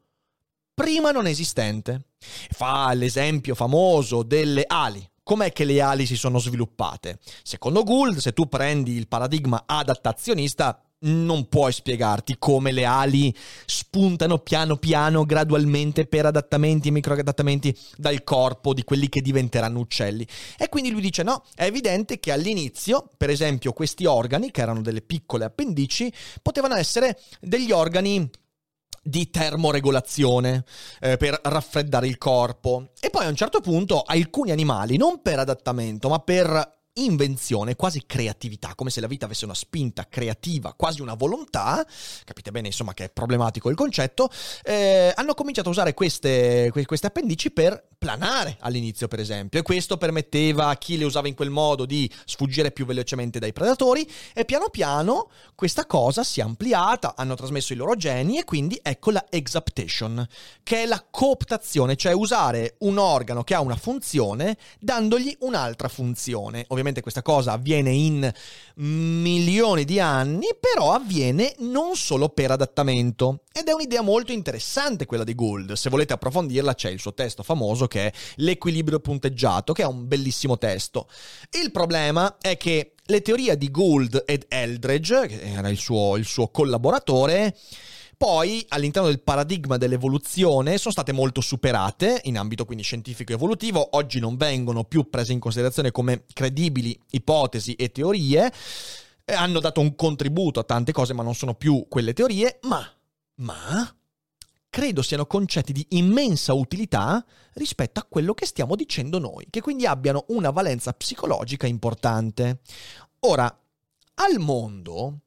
prima 0.72 1.10
non 1.10 1.26
esistente. 1.26 2.06
Fa 2.50 2.92
l'esempio 2.94 3.54
famoso 3.54 4.22
delle 4.22 4.64
ali 4.66 5.06
com'è 5.24 5.52
che 5.52 5.64
le 5.64 5.80
ali 5.80 6.06
si 6.06 6.16
sono 6.16 6.38
sviluppate? 6.38 7.18
Secondo 7.42 7.82
Gould, 7.82 8.18
se 8.18 8.32
tu 8.32 8.46
prendi 8.46 8.92
il 8.92 9.08
paradigma 9.08 9.64
adattazionista, 9.66 10.80
non 11.04 11.48
puoi 11.48 11.72
spiegarti 11.72 12.36
come 12.38 12.72
le 12.72 12.84
ali 12.84 13.34
spuntano 13.66 14.38
piano 14.38 14.76
piano, 14.76 15.24
gradualmente 15.24 16.06
per 16.06 16.26
adattamenti 16.26 16.88
e 16.88 16.92
microadattamenti 16.92 17.76
dal 17.96 18.22
corpo 18.24 18.72
di 18.72 18.84
quelli 18.84 19.08
che 19.08 19.20
diventeranno 19.20 19.80
uccelli. 19.80 20.26
E 20.56 20.68
quindi 20.68 20.90
lui 20.90 21.00
dice: 21.00 21.22
no, 21.22 21.44
è 21.54 21.64
evidente 21.64 22.20
che 22.20 22.32
all'inizio, 22.32 23.10
per 23.16 23.30
esempio, 23.30 23.72
questi 23.72 24.06
organi, 24.06 24.50
che 24.50 24.62
erano 24.62 24.80
delle 24.80 25.02
piccole 25.02 25.44
appendici, 25.44 26.12
potevano 26.40 26.74
essere 26.74 27.18
degli 27.40 27.70
organi 27.70 28.30
di 29.04 29.30
termoregolazione 29.30 30.64
eh, 31.00 31.16
per 31.16 31.38
raffreddare 31.42 32.08
il 32.08 32.18
corpo. 32.18 32.88
E 33.00 33.10
poi 33.10 33.26
a 33.26 33.28
un 33.28 33.36
certo 33.36 33.60
punto 33.60 34.02
alcuni 34.02 34.50
animali, 34.50 34.96
non 34.96 35.20
per 35.22 35.38
adattamento, 35.38 36.08
ma 36.08 36.18
per 36.18 36.73
invenzione, 36.94 37.76
quasi 37.76 38.04
creatività, 38.06 38.74
come 38.74 38.90
se 38.90 39.00
la 39.00 39.06
vita 39.06 39.24
avesse 39.24 39.44
una 39.44 39.54
spinta 39.54 40.06
creativa, 40.08 40.74
quasi 40.74 41.00
una 41.02 41.14
volontà, 41.14 41.84
capite 42.24 42.50
bene 42.50 42.68
insomma 42.68 42.94
che 42.94 43.04
è 43.04 43.10
problematico 43.10 43.68
il 43.70 43.76
concetto, 43.76 44.30
eh, 44.62 45.12
hanno 45.14 45.34
cominciato 45.34 45.68
a 45.68 45.72
usare 45.72 45.94
queste, 45.94 46.70
queste 46.86 47.06
appendici 47.06 47.50
per 47.50 47.88
planare 48.04 48.58
all'inizio 48.60 49.08
per 49.08 49.18
esempio 49.18 49.58
e 49.58 49.62
questo 49.62 49.96
permetteva 49.96 50.68
a 50.68 50.76
chi 50.76 50.98
le 50.98 51.06
usava 51.06 51.26
in 51.26 51.34
quel 51.34 51.48
modo 51.48 51.86
di 51.86 52.10
sfuggire 52.26 52.70
più 52.70 52.84
velocemente 52.84 53.38
dai 53.38 53.54
predatori 53.54 54.06
e 54.34 54.44
piano 54.44 54.68
piano 54.68 55.30
questa 55.54 55.86
cosa 55.86 56.22
si 56.22 56.40
è 56.40 56.42
ampliata, 56.42 57.14
hanno 57.16 57.34
trasmesso 57.34 57.72
i 57.72 57.76
loro 57.76 57.96
geni 57.96 58.38
e 58.38 58.44
quindi 58.44 58.78
ecco 58.82 59.10
la 59.10 59.24
exaptation, 59.30 60.26
che 60.62 60.82
è 60.82 60.86
la 60.86 61.02
cooptazione, 61.10 61.96
cioè 61.96 62.12
usare 62.12 62.76
un 62.80 62.98
organo 62.98 63.42
che 63.42 63.54
ha 63.54 63.60
una 63.60 63.76
funzione 63.76 64.58
dandogli 64.78 65.34
un'altra 65.40 65.88
funzione. 65.88 66.64
Ovviamente 66.68 66.83
questa 67.00 67.22
cosa 67.22 67.52
avviene 67.52 67.90
in 67.90 68.32
milioni 68.76 69.84
di 69.84 70.00
anni, 70.00 70.48
però 70.58 70.92
avviene 70.92 71.54
non 71.58 71.96
solo 71.96 72.28
per 72.28 72.50
adattamento 72.50 73.40
ed 73.52 73.68
è 73.68 73.72
un'idea 73.72 74.02
molto 74.02 74.32
interessante 74.32 75.06
quella 75.06 75.24
di 75.24 75.34
Gould. 75.34 75.72
Se 75.72 75.90
volete 75.90 76.12
approfondirla 76.12 76.74
c'è 76.74 76.90
il 76.90 77.00
suo 77.00 77.14
testo 77.14 77.42
famoso 77.42 77.86
che 77.86 78.06
è 78.06 78.12
L'equilibrio 78.36 79.00
punteggiato, 79.00 79.72
che 79.72 79.82
è 79.82 79.86
un 79.86 80.06
bellissimo 80.06 80.58
testo. 80.58 81.08
Il 81.62 81.70
problema 81.70 82.36
è 82.40 82.56
che 82.56 82.94
le 83.06 83.22
teorie 83.22 83.56
di 83.56 83.70
Gould 83.70 84.22
ed 84.26 84.46
Eldredge, 84.48 85.26
che 85.26 85.40
era 85.40 85.68
il 85.68 85.76
suo, 85.76 86.16
il 86.16 86.24
suo 86.24 86.48
collaboratore, 86.48 87.54
poi 88.16 88.64
all'interno 88.68 89.08
del 89.08 89.20
paradigma 89.20 89.76
dell'evoluzione 89.76 90.78
sono 90.78 90.92
state 90.92 91.12
molto 91.12 91.40
superate 91.40 92.20
in 92.24 92.38
ambito 92.38 92.64
quindi 92.64 92.84
scientifico 92.84 93.32
evolutivo, 93.32 93.96
oggi 93.96 94.20
non 94.20 94.36
vengono 94.36 94.84
più 94.84 95.08
prese 95.08 95.32
in 95.32 95.40
considerazione 95.40 95.90
come 95.90 96.24
credibili 96.32 96.98
ipotesi 97.10 97.74
e 97.74 97.90
teorie, 97.90 98.52
hanno 99.26 99.60
dato 99.60 99.80
un 99.80 99.94
contributo 99.94 100.60
a 100.60 100.64
tante 100.64 100.92
cose 100.92 101.12
ma 101.12 101.22
non 101.22 101.34
sono 101.34 101.54
più 101.54 101.86
quelle 101.88 102.12
teorie, 102.12 102.58
ma, 102.62 102.86
ma 103.36 103.96
credo 104.74 105.02
siano 105.02 105.26
concetti 105.26 105.72
di 105.72 105.86
immensa 105.90 106.52
utilità 106.52 107.24
rispetto 107.54 108.00
a 108.00 108.06
quello 108.08 108.34
che 108.34 108.44
stiamo 108.44 108.74
dicendo 108.74 109.18
noi, 109.18 109.46
che 109.48 109.60
quindi 109.60 109.86
abbiano 109.86 110.24
una 110.28 110.50
valenza 110.50 110.92
psicologica 110.92 111.66
importante. 111.66 112.60
Ora, 113.20 113.44
al 114.14 114.38
mondo 114.40 115.20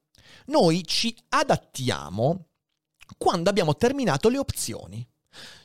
noi 0.48 0.84
ci 0.86 1.15
adattiamo 1.29 2.47
quando 3.18 3.50
abbiamo 3.50 3.76
terminato 3.76 4.30
le 4.30 4.38
opzioni. 4.38 5.08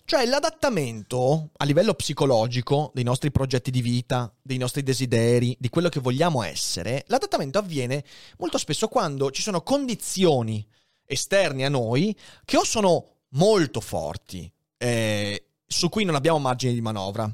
Cioè 0.05 0.27
l'adattamento 0.27 1.51
a 1.57 1.65
livello 1.65 1.95
psicologico 1.95 2.91
dei 2.93 3.05
nostri 3.05 3.31
progetti 3.31 3.71
di 3.71 3.81
vita, 3.81 4.33
dei 4.43 4.59
nostri 4.59 4.83
desideri, 4.83 5.57
di 5.59 5.69
quello 5.69 5.89
che 5.89 6.01
vogliamo 6.01 6.43
essere, 6.43 7.05
l'adattamento 7.07 7.59
avviene 7.59 8.05
molto 8.39 8.59
spesso 8.59 8.89
quando 8.89 9.31
ci 9.31 9.43
sono 9.43 9.63
condizioni 9.63 10.67
esterne 11.07 11.65
a 11.65 11.69
noi 11.69 12.17
che 12.45 12.57
o 12.57 12.65
sono 12.65 13.21
molto 13.31 13.81
forti, 13.81 14.51
eh, 14.77 15.47
su 15.67 15.89
cui 15.89 16.05
non 16.05 16.15
abbiamo 16.15 16.39
margine 16.39 16.73
di 16.73 16.81
manovra 16.81 17.33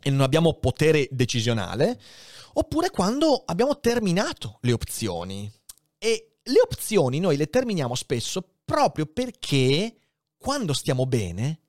e 0.00 0.10
non 0.10 0.20
abbiamo 0.20 0.54
potere 0.54 1.08
decisionale, 1.10 2.00
oppure 2.54 2.90
quando 2.90 3.42
abbiamo 3.44 3.80
terminato 3.80 4.58
le 4.62 4.72
opzioni. 4.72 5.50
E 5.98 6.36
le 6.42 6.60
opzioni 6.60 7.18
noi 7.18 7.36
le 7.36 7.50
terminiamo 7.50 7.94
spesso 7.94 8.55
proprio 8.66 9.06
perché 9.06 9.96
quando 10.36 10.74
stiamo 10.74 11.06
bene 11.06 11.60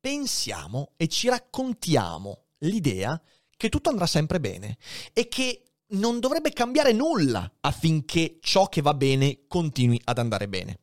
pensiamo 0.00 0.94
e 0.96 1.06
ci 1.06 1.28
raccontiamo 1.28 2.46
l'idea 2.60 3.20
che 3.56 3.68
tutto 3.68 3.90
andrà 3.90 4.06
sempre 4.06 4.40
bene 4.40 4.78
e 5.12 5.28
che 5.28 5.62
non 5.90 6.18
dovrebbe 6.18 6.52
cambiare 6.52 6.92
nulla 6.92 7.58
affinché 7.60 8.38
ciò 8.40 8.68
che 8.68 8.80
va 8.82 8.94
bene 8.94 9.46
continui 9.46 10.00
ad 10.04 10.18
andare 10.18 10.48
bene. 10.48 10.80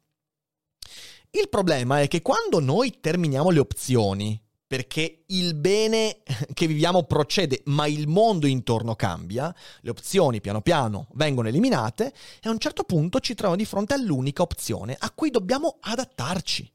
Il 1.32 1.50
problema 1.50 2.02
è 2.02 2.08
che 2.08 2.22
quando 2.22 2.60
noi 2.60 3.00
terminiamo 3.00 3.50
le 3.50 3.60
opzioni, 3.60 4.42
perché 4.68 5.24
il 5.28 5.56
bene 5.56 6.24
che 6.54 6.68
viviamo 6.68 7.04
procede, 7.04 7.62
ma 7.66 7.88
il 7.88 8.08
mondo 8.08 8.48
intorno 8.48 8.96
cambia, 8.96 9.54
le 9.82 9.90
opzioni 9.90 10.42
piano 10.42 10.62
piano 10.62 11.08
vengono 11.14 11.48
eliminate 11.48 12.14
e 12.42 12.50
a 12.50 12.52
un 12.52 12.60
certo 12.60 12.84
punto 12.84 13.20
ci 13.20 13.34
troviamo 13.34 13.62
di 13.62 13.66
fronte 13.66 13.94
all'unica 13.94 14.42
opzione 14.42 14.96
a 14.98 15.12
cui 15.12 15.30
dobbiamo 15.30 15.78
adattarci. 15.80 16.72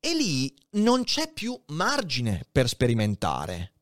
E 0.00 0.14
lì 0.14 0.54
non 0.72 1.04
c'è 1.04 1.32
più 1.32 1.58
margine 1.66 2.46
per 2.50 2.68
sperimentare 2.68 3.72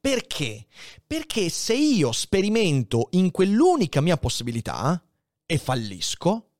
Perché? 0.00 0.66
Perché 1.06 1.48
se 1.48 1.74
io 1.74 2.12
sperimento 2.12 3.08
in 3.12 3.30
quell'unica 3.30 4.00
mia 4.00 4.16
possibilità 4.16 5.02
e 5.44 5.58
fallisco, 5.58 6.50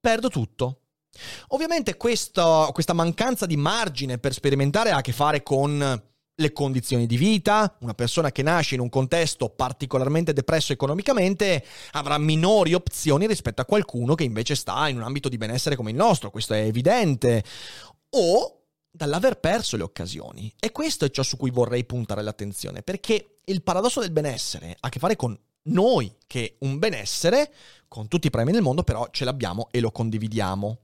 perdo 0.00 0.28
tutto. 0.28 0.82
Ovviamente 1.48 1.96
questo, 1.96 2.70
questa 2.72 2.92
mancanza 2.92 3.46
di 3.46 3.56
margine 3.56 4.18
per 4.18 4.32
sperimentare 4.32 4.90
ha 4.90 4.98
a 4.98 5.00
che 5.00 5.12
fare 5.12 5.42
con 5.42 6.02
le 6.40 6.52
condizioni 6.52 7.06
di 7.06 7.16
vita, 7.16 7.76
una 7.80 7.94
persona 7.94 8.30
che 8.30 8.42
nasce 8.42 8.76
in 8.76 8.80
un 8.80 8.88
contesto 8.88 9.48
particolarmente 9.48 10.32
depresso 10.32 10.72
economicamente 10.72 11.64
avrà 11.92 12.16
minori 12.16 12.74
opzioni 12.74 13.26
rispetto 13.26 13.60
a 13.60 13.64
qualcuno 13.64 14.14
che 14.14 14.22
invece 14.22 14.54
sta 14.54 14.88
in 14.88 14.96
un 14.96 15.02
ambito 15.02 15.28
di 15.28 15.36
benessere 15.36 15.74
come 15.74 15.90
il 15.90 15.96
nostro, 15.96 16.30
questo 16.30 16.54
è 16.54 16.60
evidente, 16.60 17.42
o 18.10 18.58
dall'aver 18.88 19.40
perso 19.40 19.76
le 19.76 19.82
occasioni. 19.82 20.52
E 20.58 20.70
questo 20.70 21.04
è 21.04 21.10
ciò 21.10 21.22
su 21.22 21.36
cui 21.36 21.50
vorrei 21.50 21.84
puntare 21.84 22.22
l'attenzione, 22.22 22.82
perché 22.82 23.40
il 23.44 23.62
paradosso 23.62 24.00
del 24.00 24.12
benessere 24.12 24.70
ha 24.70 24.86
a 24.86 24.88
che 24.88 24.98
fare 25.00 25.16
con 25.16 25.38
noi 25.70 26.14
che 26.26 26.56
un 26.60 26.78
benessere, 26.78 27.52
con 27.88 28.06
tutti 28.06 28.28
i 28.28 28.30
premi 28.30 28.52
del 28.52 28.62
mondo, 28.62 28.84
però 28.84 29.08
ce 29.10 29.24
l'abbiamo 29.24 29.68
e 29.70 29.80
lo 29.80 29.90
condividiamo. 29.90 30.78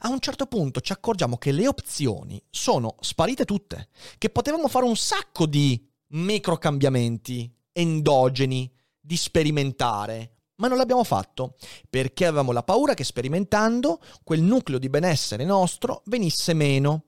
A 0.00 0.08
un 0.08 0.20
certo 0.20 0.46
punto 0.46 0.80
ci 0.80 0.92
accorgiamo 0.92 1.36
che 1.36 1.52
le 1.52 1.68
opzioni 1.68 2.42
sono 2.50 2.96
sparite 3.00 3.44
tutte, 3.44 3.88
che 4.18 4.30
potevamo 4.30 4.68
fare 4.68 4.84
un 4.84 4.96
sacco 4.96 5.46
di 5.46 5.86
microcambiamenti 6.08 7.52
endogeni, 7.72 8.70
di 8.98 9.16
sperimentare, 9.16 10.34
ma 10.56 10.68
non 10.68 10.76
l'abbiamo 10.76 11.04
fatto 11.04 11.56
perché 11.88 12.26
avevamo 12.26 12.52
la 12.52 12.62
paura 12.62 12.94
che 12.94 13.04
sperimentando 13.04 14.00
quel 14.22 14.42
nucleo 14.42 14.78
di 14.78 14.90
benessere 14.90 15.44
nostro 15.44 16.02
venisse 16.06 16.52
meno. 16.54 17.04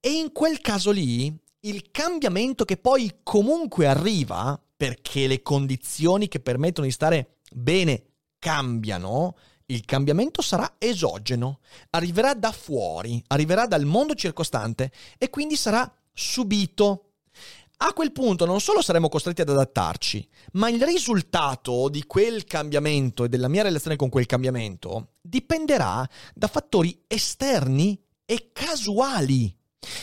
E 0.00 0.10
in 0.10 0.32
quel 0.32 0.60
caso 0.60 0.90
lì, 0.90 1.36
il 1.60 1.90
cambiamento 1.90 2.64
che 2.64 2.76
poi 2.76 3.20
comunque 3.22 3.86
arriva, 3.86 4.60
perché 4.76 5.26
le 5.26 5.42
condizioni 5.42 6.28
che 6.28 6.40
permettono 6.40 6.86
di 6.86 6.92
stare 6.92 7.40
bene 7.52 8.04
cambiano, 8.38 9.36
il 9.70 9.84
cambiamento 9.84 10.42
sarà 10.42 10.74
esogeno, 10.78 11.60
arriverà 11.90 12.34
da 12.34 12.52
fuori, 12.52 13.22
arriverà 13.28 13.66
dal 13.66 13.84
mondo 13.84 14.14
circostante 14.14 14.90
e 15.16 15.30
quindi 15.30 15.56
sarà 15.56 15.90
subito. 16.12 17.04
A 17.82 17.92
quel 17.94 18.12
punto 18.12 18.44
non 18.44 18.60
solo 18.60 18.82
saremo 18.82 19.08
costretti 19.08 19.40
ad 19.40 19.48
adattarci, 19.48 20.28
ma 20.52 20.68
il 20.68 20.82
risultato 20.82 21.88
di 21.88 22.04
quel 22.04 22.44
cambiamento 22.44 23.24
e 23.24 23.28
della 23.28 23.48
mia 23.48 23.62
relazione 23.62 23.96
con 23.96 24.10
quel 24.10 24.26
cambiamento 24.26 25.12
dipenderà 25.22 26.06
da 26.34 26.48
fattori 26.48 27.04
esterni 27.06 27.98
e 28.26 28.50
casuali. 28.52 29.56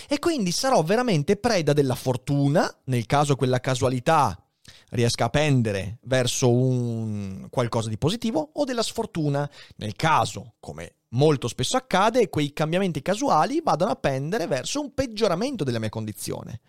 E 0.08 0.18
quindi 0.18 0.52
sarò 0.52 0.82
veramente 0.82 1.36
preda 1.36 1.74
della 1.74 1.94
fortuna, 1.94 2.74
nel 2.86 3.06
caso 3.06 3.36
quella 3.36 3.60
casualità 3.60 4.47
riesca 4.92 5.26
a 5.26 5.30
pendere 5.30 6.00
verso 6.04 6.52
un 6.52 7.48
qualcosa 7.50 7.90
di 7.90 7.98
positivo 7.98 8.52
o 8.54 8.64
della 8.64 8.84
sfortuna, 8.84 9.50
nel 9.78 9.96
caso, 9.96 10.56
come 10.60 10.96
molto 11.10 11.48
spesso 11.48 11.78
accade, 11.78 12.30
quei 12.30 12.54
cambiamenti 12.54 13.02
casuali 13.02 13.62
vadano 13.64 13.92
a 13.92 13.96
pendere 13.96 14.48
verso 14.48 14.82
un 14.82 14.94
peggioramento 14.94 15.64
della 15.64 15.80
mia 15.80 15.90
condizione. 15.90 16.62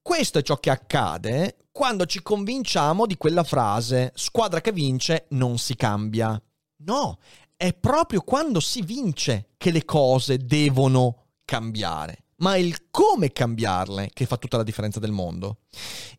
Questo 0.00 0.38
è 0.38 0.42
ciò 0.42 0.58
che 0.58 0.70
accade 0.70 1.56
quando 1.72 2.04
ci 2.04 2.22
convinciamo 2.22 3.06
di 3.06 3.16
quella 3.16 3.42
frase 3.42 4.12
squadra 4.14 4.60
che 4.60 4.72
vince 4.72 5.26
non 5.30 5.58
si 5.58 5.76
cambia. 5.76 6.40
No, 6.84 7.18
è 7.56 7.72
proprio 7.72 8.20
quando 8.20 8.60
si 8.60 8.82
vince 8.82 9.50
che 9.56 9.70
le 9.70 9.84
cose 9.84 10.36
devono 10.38 11.28
cambiare 11.44 12.23
ma 12.44 12.56
è 12.56 12.58
il 12.58 12.90
come 12.90 13.32
cambiarle 13.32 14.10
che 14.12 14.26
fa 14.26 14.36
tutta 14.36 14.58
la 14.58 14.62
differenza 14.62 15.00
del 15.00 15.12
mondo. 15.12 15.60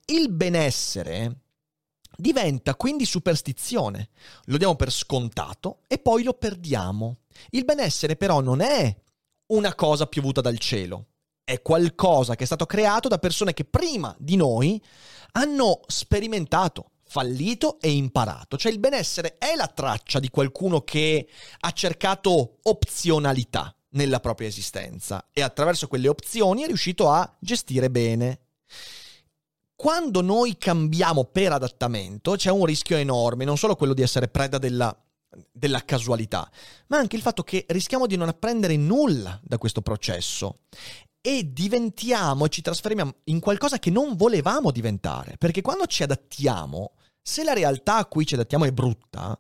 Il 0.05 0.31
benessere 0.31 1.41
diventa 2.17 2.73
quindi 2.73 3.05
superstizione, 3.05 4.09
lo 4.45 4.57
diamo 4.57 4.75
per 4.75 4.91
scontato 4.91 5.81
e 5.87 5.99
poi 5.99 6.23
lo 6.23 6.33
perdiamo. 6.33 7.17
Il 7.51 7.63
benessere 7.63 8.15
però 8.15 8.41
non 8.41 8.61
è 8.61 8.95
una 9.53 9.75
cosa 9.75 10.07
piovuta 10.07 10.41
dal 10.41 10.57
cielo, 10.57 11.09
è 11.43 11.61
qualcosa 11.61 12.35
che 12.35 12.41
è 12.41 12.47
stato 12.47 12.65
creato 12.65 13.07
da 13.07 13.19
persone 13.19 13.53
che 13.53 13.65
prima 13.65 14.15
di 14.17 14.35
noi 14.35 14.83
hanno 15.33 15.81
sperimentato, 15.85 16.93
fallito 17.03 17.79
e 17.79 17.91
imparato. 17.91 18.57
Cioè 18.57 18.71
il 18.71 18.79
benessere 18.79 19.37
è 19.37 19.53
la 19.55 19.67
traccia 19.67 20.19
di 20.19 20.29
qualcuno 20.29 20.81
che 20.81 21.29
ha 21.59 21.71
cercato 21.71 22.57
opzionalità 22.63 23.75
nella 23.95 24.19
propria 24.19 24.47
esistenza 24.47 25.27
e 25.33 25.41
attraverso 25.41 25.87
quelle 25.87 26.07
opzioni 26.07 26.63
è 26.63 26.67
riuscito 26.67 27.09
a 27.09 27.35
gestire 27.39 27.89
bene. 27.89 28.39
Quando 29.75 30.21
noi 30.21 30.57
cambiamo 30.57 31.25
per 31.25 31.51
adattamento 31.51 32.35
c'è 32.35 32.49
un 32.49 32.65
rischio 32.65 32.95
enorme, 32.95 33.43
non 33.43 33.57
solo 33.57 33.75
quello 33.75 33.93
di 33.93 34.01
essere 34.01 34.29
preda 34.29 34.57
della, 34.57 34.95
della 35.51 35.83
casualità, 35.83 36.49
ma 36.87 36.97
anche 36.97 37.17
il 37.17 37.21
fatto 37.21 37.43
che 37.43 37.65
rischiamo 37.67 38.07
di 38.07 38.15
non 38.15 38.29
apprendere 38.29 38.77
nulla 38.77 39.39
da 39.43 39.57
questo 39.57 39.81
processo 39.81 40.59
e 41.19 41.51
diventiamo 41.51 42.47
ci 42.47 42.61
trasformiamo 42.61 43.15
in 43.25 43.39
qualcosa 43.39 43.79
che 43.79 43.89
non 43.89 44.15
volevamo 44.15 44.71
diventare, 44.71 45.35
perché 45.37 45.61
quando 45.61 45.87
ci 45.87 46.03
adattiamo, 46.03 46.93
se 47.21 47.43
la 47.43 47.53
realtà 47.53 47.97
a 47.97 48.05
cui 48.05 48.25
ci 48.25 48.35
adattiamo 48.35 48.65
è 48.65 48.71
brutta, 48.71 49.37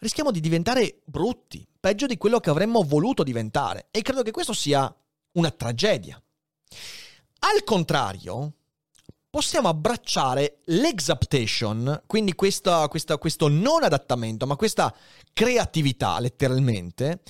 rischiamo 0.00 0.30
di 0.30 0.40
diventare 0.40 1.00
brutti, 1.04 1.66
peggio 1.78 2.06
di 2.06 2.16
quello 2.16 2.40
che 2.40 2.50
avremmo 2.50 2.82
voluto 2.82 3.22
diventare. 3.22 3.88
E 3.90 4.02
credo 4.02 4.22
che 4.22 4.32
questo 4.32 4.52
sia 4.52 4.92
una 5.32 5.50
tragedia. 5.50 6.20
Al 7.42 7.64
contrario, 7.64 8.52
possiamo 9.30 9.68
abbracciare 9.68 10.58
l'exaptation, 10.64 12.02
quindi 12.06 12.34
questa, 12.34 12.88
questa, 12.88 13.16
questo 13.16 13.48
non 13.48 13.84
adattamento, 13.84 14.46
ma 14.46 14.56
questa 14.56 14.94
creatività 15.32 16.18
letteralmente, 16.18 17.22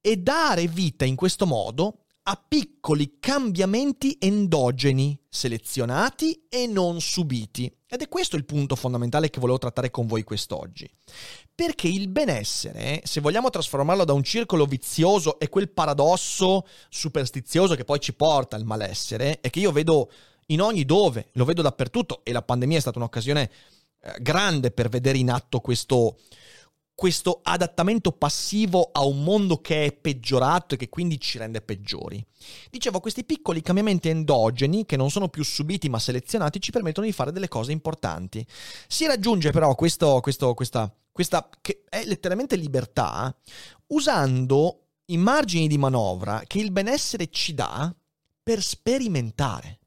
e 0.00 0.16
dare 0.18 0.66
vita 0.66 1.04
in 1.06 1.16
questo 1.16 1.46
modo 1.46 2.00
a 2.26 2.42
piccoli 2.46 3.18
cambiamenti 3.18 4.16
endogeni, 4.18 5.18
selezionati 5.28 6.46
e 6.48 6.66
non 6.66 7.00
subiti. 7.00 7.74
Ed 7.94 8.02
è 8.02 8.08
questo 8.08 8.34
il 8.34 8.44
punto 8.44 8.74
fondamentale 8.74 9.30
che 9.30 9.38
volevo 9.38 9.58
trattare 9.58 9.88
con 9.92 10.08
voi 10.08 10.24
quest'oggi. 10.24 10.90
Perché 11.54 11.86
il 11.86 12.08
benessere, 12.08 13.00
se 13.04 13.20
vogliamo 13.20 13.50
trasformarlo 13.50 14.04
da 14.04 14.12
un 14.12 14.24
circolo 14.24 14.66
vizioso 14.66 15.38
e 15.38 15.48
quel 15.48 15.70
paradosso 15.70 16.66
superstizioso 16.88 17.76
che 17.76 17.84
poi 17.84 18.00
ci 18.00 18.12
porta 18.12 18.56
al 18.56 18.64
malessere, 18.64 19.40
e 19.40 19.48
che 19.48 19.60
io 19.60 19.70
vedo 19.70 20.10
in 20.46 20.60
ogni 20.60 20.84
dove, 20.84 21.28
lo 21.34 21.44
vedo 21.44 21.62
dappertutto, 21.62 22.24
e 22.24 22.32
la 22.32 22.42
pandemia 22.42 22.78
è 22.78 22.80
stata 22.80 22.98
un'occasione 22.98 23.50
eh, 24.00 24.16
grande 24.20 24.72
per 24.72 24.88
vedere 24.88 25.18
in 25.18 25.30
atto 25.30 25.60
questo, 25.60 26.16
questo 26.94 27.40
adattamento 27.42 28.12
passivo 28.12 28.90
a 28.92 29.04
un 29.04 29.24
mondo 29.24 29.60
che 29.60 29.86
è 29.86 29.92
peggiorato 29.92 30.74
e 30.74 30.78
che 30.78 30.88
quindi 30.88 31.18
ci 31.18 31.38
rende 31.38 31.60
peggiori. 31.60 32.24
Dicevo, 32.70 33.00
questi 33.00 33.24
piccoli 33.24 33.62
cambiamenti 33.62 34.08
endogeni, 34.08 34.86
che 34.86 34.96
non 34.96 35.10
sono 35.10 35.28
più 35.28 35.42
subiti 35.42 35.88
ma 35.88 35.98
selezionati, 35.98 36.60
ci 36.60 36.70
permettono 36.70 37.06
di 37.06 37.12
fare 37.12 37.32
delle 37.32 37.48
cose 37.48 37.72
importanti. 37.72 38.46
Si 38.86 39.06
raggiunge 39.06 39.50
però 39.50 39.74
questo, 39.74 40.20
questo, 40.20 40.54
questa, 40.54 40.94
questa, 41.10 41.48
che 41.60 41.82
è 41.88 42.04
letteralmente 42.04 42.56
libertà, 42.56 43.36
usando 43.88 44.80
i 45.06 45.16
margini 45.16 45.66
di 45.66 45.78
manovra 45.78 46.42
che 46.46 46.58
il 46.60 46.70
benessere 46.70 47.28
ci 47.28 47.54
dà 47.54 47.94
per 48.42 48.62
sperimentare. 48.62 49.80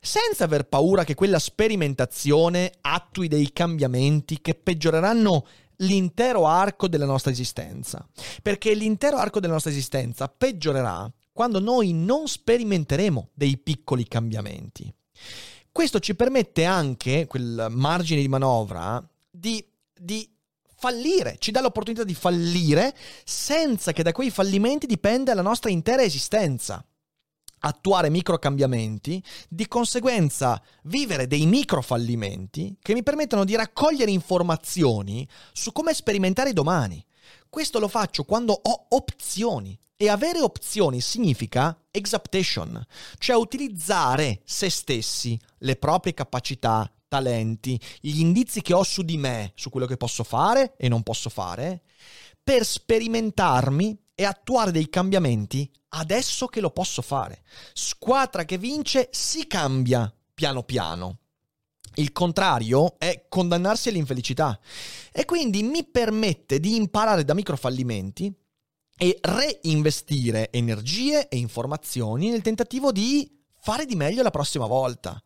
Senza 0.00 0.44
aver 0.44 0.68
paura 0.68 1.02
che 1.02 1.16
quella 1.16 1.40
sperimentazione 1.40 2.72
attui 2.80 3.26
dei 3.26 3.52
cambiamenti 3.52 4.40
che 4.40 4.54
peggioreranno 4.54 5.44
l'intero 5.78 6.46
arco 6.46 6.88
della 6.88 7.04
nostra 7.04 7.30
esistenza. 7.30 8.06
Perché 8.42 8.74
l'intero 8.74 9.16
arco 9.16 9.40
della 9.40 9.54
nostra 9.54 9.70
esistenza 9.70 10.28
peggiorerà 10.28 11.10
quando 11.32 11.60
noi 11.60 11.92
non 11.92 12.26
sperimenteremo 12.28 13.30
dei 13.34 13.58
piccoli 13.58 14.08
cambiamenti. 14.08 14.92
Questo 15.70 15.98
ci 15.98 16.14
permette 16.14 16.64
anche, 16.64 17.26
quel 17.26 17.66
margine 17.70 18.22
di 18.22 18.28
manovra, 18.28 19.06
di, 19.30 19.62
di 19.94 20.26
fallire, 20.74 21.36
ci 21.38 21.50
dà 21.50 21.60
l'opportunità 21.60 22.04
di 22.04 22.14
fallire 22.14 22.96
senza 23.24 23.92
che 23.92 24.02
da 24.02 24.12
quei 24.12 24.30
fallimenti 24.30 24.86
dipenda 24.86 25.34
la 25.34 25.42
nostra 25.42 25.70
intera 25.70 26.02
esistenza 26.02 26.82
attuare 27.60 28.10
micro 28.10 28.38
cambiamenti, 28.38 29.22
di 29.48 29.66
conseguenza 29.66 30.60
vivere 30.84 31.26
dei 31.26 31.46
micro 31.46 31.82
fallimenti 31.82 32.76
che 32.80 32.94
mi 32.94 33.02
permettono 33.02 33.44
di 33.44 33.56
raccogliere 33.56 34.10
informazioni 34.10 35.26
su 35.52 35.72
come 35.72 35.94
sperimentare 35.94 36.52
domani. 36.52 37.04
Questo 37.48 37.78
lo 37.78 37.88
faccio 37.88 38.24
quando 38.24 38.52
ho 38.52 38.86
opzioni 38.90 39.78
e 39.96 40.08
avere 40.08 40.40
opzioni 40.40 41.00
significa 41.00 41.76
exaptation, 41.90 42.84
cioè 43.18 43.36
utilizzare 43.36 44.42
se 44.44 44.68
stessi, 44.68 45.38
le 45.58 45.76
proprie 45.76 46.12
capacità, 46.12 46.90
talenti, 47.08 47.80
gli 48.00 48.20
indizi 48.20 48.60
che 48.60 48.74
ho 48.74 48.82
su 48.82 49.02
di 49.02 49.16
me, 49.16 49.52
su 49.54 49.70
quello 49.70 49.86
che 49.86 49.96
posso 49.96 50.22
fare 50.22 50.74
e 50.76 50.88
non 50.88 51.02
posso 51.02 51.30
fare, 51.30 51.82
per 52.42 52.64
sperimentarmi 52.64 53.98
e 54.16 54.24
attuare 54.24 54.72
dei 54.72 54.88
cambiamenti 54.88 55.70
adesso 55.90 56.46
che 56.46 56.60
lo 56.60 56.70
posso 56.70 57.02
fare. 57.02 57.42
Squadra 57.72 58.44
che 58.44 58.58
vince 58.58 59.08
si 59.12 59.46
cambia, 59.46 60.12
piano 60.34 60.64
piano. 60.64 61.18
Il 61.94 62.12
contrario 62.12 62.98
è 62.98 63.26
condannarsi 63.28 63.90
all'infelicità 63.90 64.58
e 65.12 65.24
quindi 65.24 65.62
mi 65.62 65.84
permette 65.84 66.58
di 66.58 66.76
imparare 66.76 67.24
da 67.24 67.34
microfallimenti 67.34 68.34
e 68.98 69.18
reinvestire 69.20 70.50
energie 70.50 71.28
e 71.28 71.36
informazioni 71.36 72.30
nel 72.30 72.42
tentativo 72.42 72.92
di 72.92 73.30
fare 73.58 73.84
di 73.84 73.96
meglio 73.96 74.22
la 74.22 74.30
prossima 74.30 74.66
volta. 74.66 75.20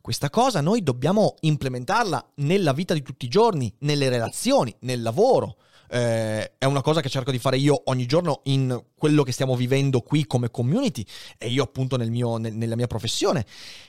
Questa 0.00 0.30
cosa 0.30 0.60
noi 0.60 0.82
dobbiamo 0.82 1.34
implementarla 1.40 2.32
nella 2.36 2.72
vita 2.72 2.94
di 2.94 3.02
tutti 3.02 3.26
i 3.26 3.28
giorni, 3.28 3.72
nelle 3.80 4.08
relazioni, 4.08 4.74
nel 4.80 5.02
lavoro. 5.02 5.56
Eh, 5.94 6.56
è 6.56 6.64
una 6.64 6.80
cosa 6.80 7.02
che 7.02 7.10
cerco 7.10 7.30
di 7.30 7.38
fare 7.38 7.58
io 7.58 7.82
ogni 7.90 8.06
giorno 8.06 8.40
in 8.44 8.82
quello 8.94 9.22
che 9.22 9.32
stiamo 9.32 9.54
vivendo 9.54 10.00
qui 10.00 10.26
come 10.26 10.50
community 10.50 11.04
e 11.36 11.48
io 11.48 11.62
appunto 11.62 11.98
nel 11.98 12.10
mio, 12.10 12.38
nel, 12.38 12.54
nella 12.54 12.76
mia 12.76 12.86
professione. 12.86 13.44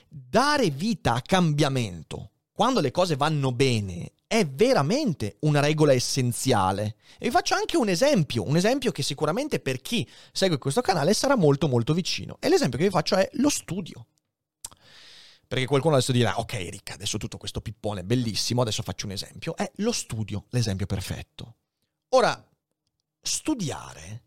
Dare 0.06 0.68
vita 0.68 1.14
a 1.14 1.22
cambiamento 1.22 2.32
quando 2.52 2.80
le 2.80 2.90
cose 2.90 3.16
vanno 3.16 3.52
bene 3.52 4.12
è 4.26 4.46
veramente 4.46 5.38
una 5.40 5.60
regola 5.60 5.94
essenziale. 5.94 6.96
E 7.18 7.26
vi 7.26 7.30
faccio 7.30 7.54
anche 7.54 7.78
un 7.78 7.88
esempio, 7.88 8.46
un 8.46 8.56
esempio 8.56 8.92
che 8.92 9.02
sicuramente 9.02 9.58
per 9.58 9.80
chi 9.80 10.06
segue 10.30 10.58
questo 10.58 10.82
canale 10.82 11.14
sarà 11.14 11.36
molto 11.36 11.68
molto 11.68 11.94
vicino. 11.94 12.36
E 12.38 12.50
l'esempio 12.50 12.76
che 12.76 12.84
vi 12.84 12.90
faccio 12.90 13.16
è 13.16 13.26
lo 13.34 13.48
studio. 13.48 14.06
Perché 15.48 15.64
qualcuno 15.64 15.94
adesso 15.94 16.12
dirà, 16.12 16.38
ok 16.38 16.52
Ricca, 16.68 16.94
adesso 16.94 17.16
tutto 17.16 17.38
questo 17.38 17.62
pippone 17.62 18.04
bellissimo, 18.04 18.60
adesso 18.60 18.82
faccio 18.82 19.06
un 19.06 19.12
esempio. 19.12 19.56
È 19.56 19.70
lo 19.76 19.92
studio 19.92 20.44
l'esempio 20.50 20.84
perfetto. 20.84 21.56
Ora, 22.14 22.48
studiare, 23.20 24.22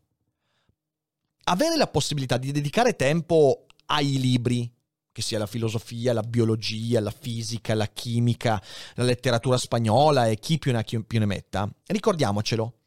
avere 1.46 1.78
la 1.78 1.88
possibilità 1.88 2.36
di 2.38 2.52
dedicare 2.52 2.98
tempo 2.98 3.66
ai 3.86 4.20
libri, 4.20 4.70
che 5.10 5.22
sia 5.22 5.38
la 5.40 5.46
filosofia, 5.46 6.12
la 6.12 6.22
biologia, 6.22 7.00
la 7.00 7.12
fisica, 7.18 7.76
la 7.76 7.88
chimica, 7.88 8.62
la 8.96 9.06
letteratura 9.06 9.58
spagnola 9.58 10.28
e 10.28 10.38
chi 10.38 10.58
più 10.58 10.74
ne 10.74 10.80
ha 10.80 10.84
più 10.84 11.20
ne 11.20 11.26
metta, 11.26 11.74
ricordiamocelo, 11.86 12.80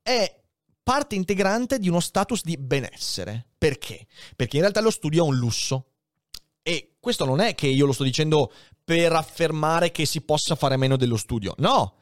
è 0.00 0.40
parte 0.82 1.16
integrante 1.16 1.78
di 1.78 1.90
uno 1.90 2.00
status 2.00 2.42
di 2.42 2.56
benessere. 2.56 3.44
Perché? 3.58 4.06
Perché 4.36 4.56
in 4.56 4.62
realtà 4.62 4.80
lo 4.80 4.90
studio 4.90 5.22
è 5.22 5.28
un 5.28 5.36
lusso. 5.36 5.90
E 6.62 6.94
questo 6.98 7.26
non 7.26 7.40
è 7.40 7.54
che 7.54 7.66
io 7.66 7.84
lo 7.84 7.92
sto 7.92 8.04
dicendo 8.04 8.50
per 8.82 9.12
affermare 9.12 9.90
che 9.90 10.06
si 10.06 10.22
possa 10.22 10.54
fare 10.54 10.78
meno 10.78 10.96
dello 10.96 11.18
studio. 11.18 11.52
No, 11.58 11.96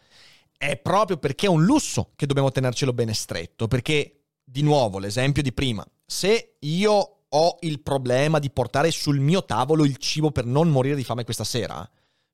è 0.58 0.76
proprio 0.76 1.16
perché 1.16 1.46
è 1.46 1.48
un 1.48 1.64
lusso 1.64 2.10
che 2.16 2.26
dobbiamo 2.26 2.50
tenercelo 2.50 2.92
bene 2.92 3.14
stretto. 3.14 3.68
Perché, 3.68 4.24
di 4.44 4.62
nuovo, 4.62 4.98
l'esempio 4.98 5.42
di 5.42 5.52
prima, 5.52 5.86
se 6.04 6.56
io 6.58 7.12
ho 7.28 7.56
il 7.60 7.80
problema 7.80 8.38
di 8.38 8.50
portare 8.50 8.90
sul 8.90 9.20
mio 9.20 9.44
tavolo 9.44 9.84
il 9.84 9.96
cibo 9.96 10.30
per 10.30 10.44
non 10.44 10.68
morire 10.68 10.96
di 10.96 11.04
fame 11.04 11.24
questa 11.24 11.44
sera, 11.44 11.88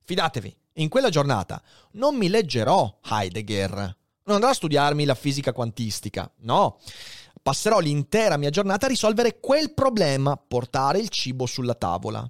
fidatevi, 0.05 0.57
in 0.75 0.89
quella 0.89 1.11
giornata 1.11 1.63
non 1.93 2.17
mi 2.17 2.29
leggerò 2.29 2.99
Heidegger, 3.05 3.73
non 4.25 4.37
andrò 4.37 4.51
a 4.51 4.55
studiarmi 4.55 5.05
la 5.05 5.15
fisica 5.15 5.53
quantistica, 5.53 6.31
no. 6.39 6.79
Passerò 7.43 7.79
l'intera 7.79 8.39
mia 8.39 8.49
giornata 8.49 8.87
a 8.87 8.89
risolvere 8.89 9.39
quel 9.39 9.75
problema, 9.75 10.37
portare 10.37 10.99
il 10.99 11.11
cibo 11.11 11.45
sulla 11.45 11.75
tavola. 11.75 12.27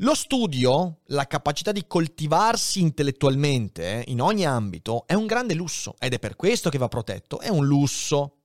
Lo 0.00 0.14
studio, 0.14 0.98
la 1.06 1.26
capacità 1.26 1.72
di 1.72 1.86
coltivarsi 1.86 2.80
intellettualmente 2.80 4.04
in 4.08 4.20
ogni 4.20 4.44
ambito, 4.44 5.06
è 5.06 5.14
un 5.14 5.24
grande 5.24 5.54
lusso 5.54 5.94
ed 5.98 6.12
è 6.12 6.18
per 6.18 6.36
questo 6.36 6.68
che 6.68 6.76
va 6.76 6.88
protetto, 6.88 7.40
è 7.40 7.48
un 7.48 7.64
lusso. 7.64 8.40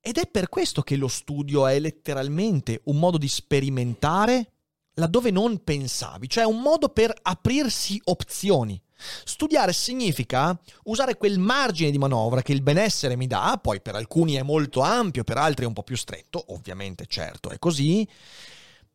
Ed 0.00 0.18
è 0.18 0.26
per 0.26 0.48
questo 0.48 0.82
che 0.82 0.96
lo 0.96 1.06
studio 1.06 1.68
è 1.68 1.78
letteralmente 1.78 2.80
un 2.86 2.98
modo 2.98 3.16
di 3.16 3.28
sperimentare 3.28 4.50
laddove 4.94 5.30
non 5.30 5.62
pensavi, 5.62 6.28
cioè 6.28 6.42
un 6.42 6.60
modo 6.60 6.88
per 6.88 7.14
aprirsi 7.22 8.00
opzioni. 8.06 8.80
Studiare 9.24 9.72
significa 9.72 10.58
usare 10.84 11.16
quel 11.16 11.38
margine 11.38 11.92
di 11.92 11.98
manovra 11.98 12.42
che 12.42 12.52
il 12.52 12.62
benessere 12.62 13.14
mi 13.14 13.28
dà, 13.28 13.56
poi 13.62 13.80
per 13.80 13.94
alcuni 13.94 14.34
è 14.34 14.42
molto 14.42 14.80
ampio, 14.80 15.22
per 15.22 15.36
altri 15.36 15.64
è 15.64 15.68
un 15.68 15.74
po' 15.74 15.84
più 15.84 15.96
stretto, 15.96 16.44
ovviamente 16.48 17.06
certo 17.06 17.50
è 17.50 17.58
così, 17.60 18.06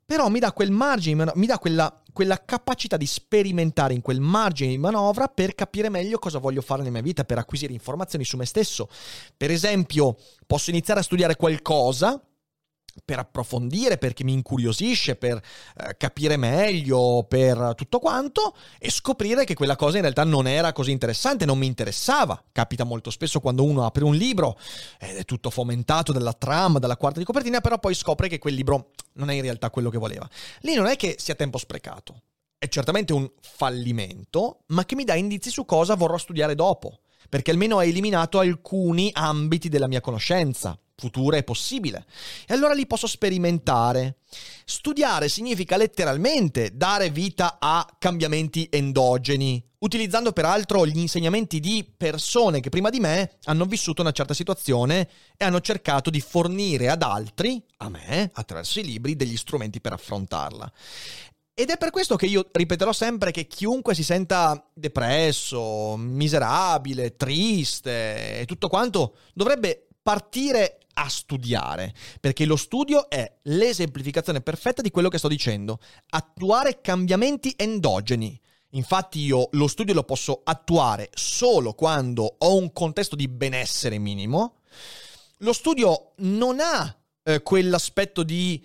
però 0.06 0.30
mi 0.30 0.40
dà 0.40 0.54
quel 0.54 0.72
margine, 0.72 1.32
mi 1.34 1.46
dà 1.48 1.58
quella, 1.58 2.02
quella, 2.14 2.44
capacità 2.46 2.96
di 2.96 3.08
sperimentare 3.08 3.94
in 3.94 4.02
quel 4.02 4.20
margine 4.20 4.70
di 4.70 4.78
manovra 4.78 5.28
per 5.28 5.56
capire 5.56 5.90
meglio 5.90 6.20
cosa 6.20 6.38
voglio 6.38 6.62
fare 6.62 6.82
nella 6.82 6.94
mia 6.94 7.02
vita, 7.02 7.24
per 7.24 7.40
acquisire 7.40 7.74
informazioni 7.74 8.24
su 8.24 8.38
me 8.38 8.46
stesso. 8.46 8.88
Per 9.36 9.50
esempio, 9.50 10.16
posso 10.46 10.70
iniziare 10.70 11.00
a 11.00 11.04
studiare 11.04 11.36
qualcosa 11.36 12.22
per 13.04 13.20
approfondire, 13.20 13.98
perché 13.98 14.24
mi 14.24 14.34
incuriosisce, 14.34 15.16
per 15.16 15.42
eh, 15.78 15.98
capire 15.98 16.38
meglio, 16.38 17.26
per 17.28 17.74
tutto 17.76 18.00
quanto 18.00 18.56
e 18.80 18.90
scoprire 18.90 19.44
che 19.44 19.54
quella 19.54 19.76
cosa 19.76 19.98
in 19.98 20.04
realtà 20.04 20.24
non 20.24 20.48
era 20.48 20.72
così 20.72 20.92
interessante, 20.92 21.46
non 21.46 21.58
mi 21.58 21.66
interessava. 21.66 22.42
Capita 22.52 22.84
molto 22.84 23.10
spesso 23.10 23.40
quando 23.40 23.64
uno 23.64 23.86
apre 23.86 24.04
un 24.04 24.16
libro 24.16 24.58
ed 25.00 25.18
è 25.18 25.26
tutto 25.26 25.50
fomentato 25.50 26.12
dalla 26.12 26.34
trama, 26.34 26.80
dalla 26.80 26.98
quarta 26.98 27.20
di 27.20 27.26
copertina, 27.26 27.62
però 27.62 27.80
poi 27.80 27.94
scopre 27.94 28.28
che 28.28 28.40
quel 28.40 28.54
libro 28.54 28.92
non 29.14 29.30
è 29.30 29.34
in 29.34 29.42
realtà 29.42 29.70
quello 29.70 29.90
che 29.90 29.98
voleva. 29.98 30.28
Lì 30.62 30.76
non 30.76 30.88
è 30.88 30.96
che 30.96 31.16
sia 31.18 31.36
tempo 31.36 31.58
sprecato, 31.58 32.22
è 32.58 32.68
certamente 32.68 33.14
un 33.14 33.30
fallimento, 33.42 34.60
ma 34.68 34.86
che 34.86 34.96
mi 34.96 35.04
dà 35.04 35.16
indizi 35.16 35.50
su 35.50 35.66
cosa 35.66 35.96
vorrò 35.96 36.18
studiare 36.18 36.56
dopo, 36.56 37.00
perché 37.30 37.52
almeno 37.52 37.78
ha 37.78 37.86
eliminato 37.86 38.40
alcuni 38.40 39.10
ambiti 39.14 39.70
della 39.70 39.88
mia 39.88 40.02
conoscenza 40.02 40.78
futura 40.96 41.38
è 41.38 41.44
possibile. 41.44 42.06
E 42.48 42.54
allora 42.54 42.74
li 42.74 42.88
posso 42.88 43.08
sperimentare. 43.08 44.18
Studiare 44.66 45.30
significa 45.30 45.78
letteralmente 45.78 46.72
dare 46.74 47.10
vita 47.10 47.58
a 47.60 47.86
cambiamenti 48.00 48.68
endogeni, 48.72 49.64
utilizzando 49.80 50.32
peraltro 50.32 50.86
gli 50.86 50.98
insegnamenti 50.98 51.60
di 51.60 51.90
persone 51.96 52.60
che 52.60 52.70
prima 52.70 52.90
di 52.90 53.00
me 53.00 53.38
hanno 53.44 53.66
vissuto 53.66 54.02
una 54.02 54.12
certa 54.12 54.34
situazione 54.34 55.10
e 55.38 55.46
hanno 55.46 55.62
cercato 55.62 56.10
di 56.10 56.22
fornire 56.22 56.90
ad 56.90 57.04
altri, 57.04 57.64
a 57.78 57.90
me, 57.90 58.32
attraverso 58.34 58.80
i 58.80 58.86
libri, 58.86 59.16
degli 59.16 59.38
strumenti 59.38 59.82
per 59.82 59.94
affrontarla. 59.94 60.72
Ed 61.58 61.70
è 61.70 61.78
per 61.78 61.90
questo 61.90 62.18
che 62.18 62.26
io 62.26 62.50
ripeterò 62.52 62.92
sempre 62.92 63.32
che 63.32 63.48
chiunque 63.48 63.96
si 63.96 64.04
senta 64.04 64.70
depresso, 64.74 65.96
miserabile, 65.96 67.16
triste 67.16 68.40
e 68.40 68.46
tutto 68.46 68.68
quanto 68.68 69.16
dovrebbe 69.34 69.88
partire 70.02 70.80
a 70.96 71.08
studiare, 71.08 71.94
perché 72.20 72.46
lo 72.46 72.56
studio 72.56 73.10
è 73.10 73.40
l'esemplificazione 73.44 74.42
perfetta 74.42 74.82
di 74.82 74.92
quello 74.92 75.10
che 75.10 75.18
sto 75.18 75.28
dicendo, 75.28 75.80
attuare 76.10 76.82
cambiamenti 76.82 77.54
endogeni. 77.56 78.40
Infatti 78.72 79.20
io 79.20 79.48
lo 79.52 79.68
studio 79.68 79.94
lo 79.94 80.04
posso 80.04 80.42
attuare 80.44 81.10
solo 81.14 81.74
quando 81.74 82.36
ho 82.40 82.58
un 82.58 82.74
contesto 82.74 83.16
di 83.16 83.28
benessere 83.28 83.98
minimo. 83.98 84.58
Lo 85.40 85.54
studio 85.54 86.12
non 86.18 86.60
ha 86.60 86.98
eh, 87.24 87.42
quell'aspetto 87.42 88.24
di 88.24 88.64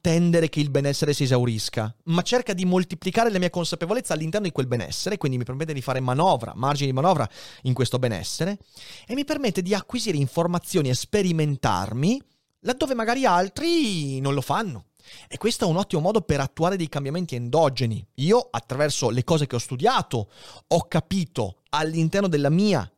attendere 0.00 0.48
che 0.48 0.60
il 0.60 0.70
benessere 0.70 1.12
si 1.12 1.24
esaurisca, 1.24 1.94
ma 2.04 2.22
cerca 2.22 2.54
di 2.54 2.64
moltiplicare 2.64 3.30
la 3.30 3.38
mia 3.38 3.50
consapevolezza 3.50 4.14
all'interno 4.14 4.46
di 4.46 4.52
quel 4.52 4.66
benessere, 4.66 5.18
quindi 5.18 5.36
mi 5.36 5.44
permette 5.44 5.74
di 5.74 5.82
fare 5.82 6.00
manovra, 6.00 6.54
margini 6.56 6.88
di 6.88 6.94
manovra 6.94 7.28
in 7.62 7.74
questo 7.74 7.98
benessere 7.98 8.58
e 9.06 9.14
mi 9.14 9.26
permette 9.26 9.60
di 9.60 9.74
acquisire 9.74 10.16
informazioni 10.16 10.88
e 10.88 10.94
sperimentarmi 10.94 12.22
laddove 12.60 12.94
magari 12.94 13.26
altri 13.26 14.20
non 14.20 14.32
lo 14.32 14.40
fanno. 14.40 14.86
E 15.28 15.36
questo 15.38 15.66
è 15.66 15.68
un 15.68 15.76
ottimo 15.76 16.00
modo 16.00 16.22
per 16.22 16.40
attuare 16.40 16.76
dei 16.76 16.88
cambiamenti 16.88 17.34
endogeni. 17.34 18.04
Io, 18.16 18.48
attraverso 18.50 19.10
le 19.10 19.24
cose 19.24 19.46
che 19.46 19.56
ho 19.56 19.58
studiato, 19.58 20.30
ho 20.66 20.88
capito 20.88 21.62
all'interno 21.70 22.28
della 22.28 22.50
mia 22.50 22.90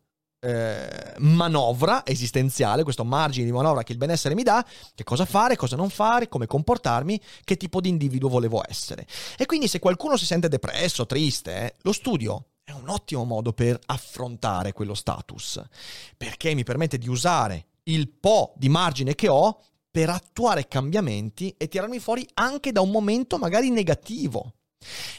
eh, 0.45 1.15
manovra 1.19 2.05
esistenziale, 2.05 2.83
questo 2.83 3.05
margine 3.05 3.45
di 3.45 3.53
manovra 3.53 3.85
che 3.85 3.93
il 3.93 3.99
benessere 3.99 4.35
mi 4.35 4.43
dà, 4.43 4.65
che 4.95 5.05
cosa 5.05 5.25
fare, 5.25 5.57
cosa 5.57 5.77
non 5.77 5.89
fare, 5.89 6.29
come 6.29 6.47
comportarmi, 6.47 7.21
che 7.45 7.57
tipo 7.57 7.81
di 7.81 7.89
individuo 7.89 8.29
volevo 8.29 8.61
essere. 8.69 9.07
E 9.37 9.47
quindi 9.47 9.69
se 9.69 9.79
qualcuno 9.79 10.17
si 10.17 10.27
sente 10.27 10.49
depresso, 10.49 11.07
triste, 11.07 11.57
eh, 11.57 11.75
lo 11.83 11.93
studio 11.93 12.47
è 12.65 12.73
un 12.73 12.89
ottimo 12.89 13.25
modo 13.25 13.53
per 13.53 13.79
affrontare 13.87 14.73
quello 14.73 14.95
status, 14.95 15.63
perché 16.17 16.55
mi 16.55 16.65
permette 16.65 16.99
di 16.99 17.09
usare 17.09 17.67
il 17.85 18.09
po' 18.09 18.53
di 18.57 18.69
margine 18.69 19.15
che 19.15 19.29
ho 19.29 19.61
per 19.91 20.09
attuare 20.09 20.67
cambiamenti 20.67 21.55
e 21.57 21.69
tirarmi 21.69 22.01
fuori 22.01 22.27
anche 22.35 22.73
da 22.73 22.81
un 22.81 22.91
momento 22.91 23.39
magari 23.39 23.71
negativo. 23.71 24.55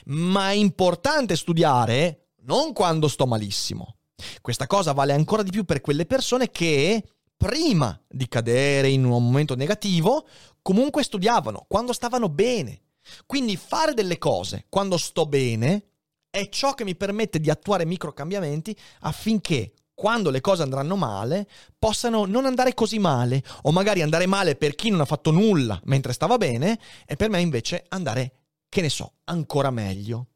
Ma 0.06 0.50
è 0.50 0.54
importante 0.54 1.38
studiare 1.38 2.32
non 2.46 2.74
quando 2.74 3.08
sto 3.08 3.26
malissimo, 3.26 3.96
questa 4.42 4.68
cosa 4.68 4.92
vale 4.94 5.14
ancora 5.14 5.44
di 5.44 5.52
più 5.52 5.64
per 5.64 5.82
quelle 5.82 6.06
persone 6.06 6.50
che 6.50 7.04
prima 7.36 8.00
di 8.08 8.28
cadere 8.28 8.90
in 8.90 9.04
un 9.04 9.24
momento 9.24 9.56
negativo 9.56 10.26
comunque 10.62 11.04
studiavano, 11.04 11.66
quando 11.68 11.94
stavano 11.94 12.30
bene. 12.30 12.82
Quindi 13.26 13.58
fare 13.58 13.94
delle 13.94 14.18
cose 14.18 14.66
quando 14.70 14.98
sto 14.98 15.26
bene 15.26 15.88
è 16.30 16.48
ciò 16.50 16.74
che 16.74 16.86
mi 16.86 16.96
permette 16.96 17.40
di 17.40 17.50
attuare 17.50 17.86
micro 17.86 18.14
cambiamenti 18.14 18.76
affinché 19.02 19.74
quando 19.94 20.30
le 20.30 20.42
cose 20.42 20.64
andranno 20.64 20.96
male 20.96 21.48
possano 21.78 22.26
non 22.26 22.46
andare 22.46 22.74
così 22.74 22.98
male 22.98 23.44
o 23.64 23.72
magari 23.72 24.02
andare 24.02 24.26
male 24.26 24.56
per 24.56 24.74
chi 24.74 24.90
non 24.90 25.02
ha 25.02 25.06
fatto 25.06 25.32
nulla 25.32 25.80
mentre 25.84 26.14
stava 26.14 26.38
bene 26.38 26.80
e 27.06 27.16
per 27.16 27.30
me 27.30 27.42
invece 27.42 27.86
andare 27.90 28.32
che 28.70 28.82
ne 28.82 28.90
so, 28.90 29.14
ancora 29.26 29.70
meglio. 29.70 30.28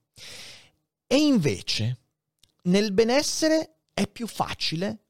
E 1.08 1.16
invece, 1.16 1.98
nel 2.64 2.92
benessere 2.94 3.76
è 3.94 4.08
più 4.08 4.28
facile 4.28 5.08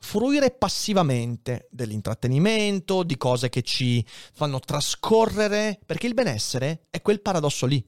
fruire 0.00 0.50
passivamente 0.52 1.68
dell'intrattenimento, 1.70 3.02
di 3.02 3.16
cose 3.16 3.48
che 3.48 3.62
ci 3.62 4.04
fanno 4.32 4.60
trascorrere, 4.60 5.78
perché 5.84 6.06
il 6.06 6.14
benessere 6.14 6.86
è 6.90 7.02
quel 7.02 7.20
paradosso 7.20 7.66
lì. 7.66 7.84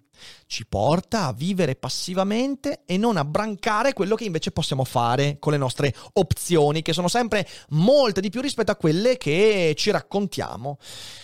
Ci 0.46 0.66
porta 0.66 1.26
a 1.26 1.32
vivere 1.32 1.76
passivamente 1.76 2.82
e 2.84 2.98
non 2.98 3.16
a 3.16 3.24
brancare 3.24 3.94
quello 3.94 4.16
che 4.16 4.24
invece 4.24 4.50
possiamo 4.50 4.84
fare 4.84 5.38
con 5.38 5.52
le 5.52 5.58
nostre 5.58 5.94
opzioni, 6.14 6.82
che 6.82 6.92
sono 6.92 7.08
sempre 7.08 7.48
molte 7.70 8.20
di 8.20 8.28
più 8.28 8.42
rispetto 8.42 8.70
a 8.70 8.76
quelle 8.76 9.16
che 9.16 9.72
ci 9.76 9.90
raccontiamo. 9.90 10.78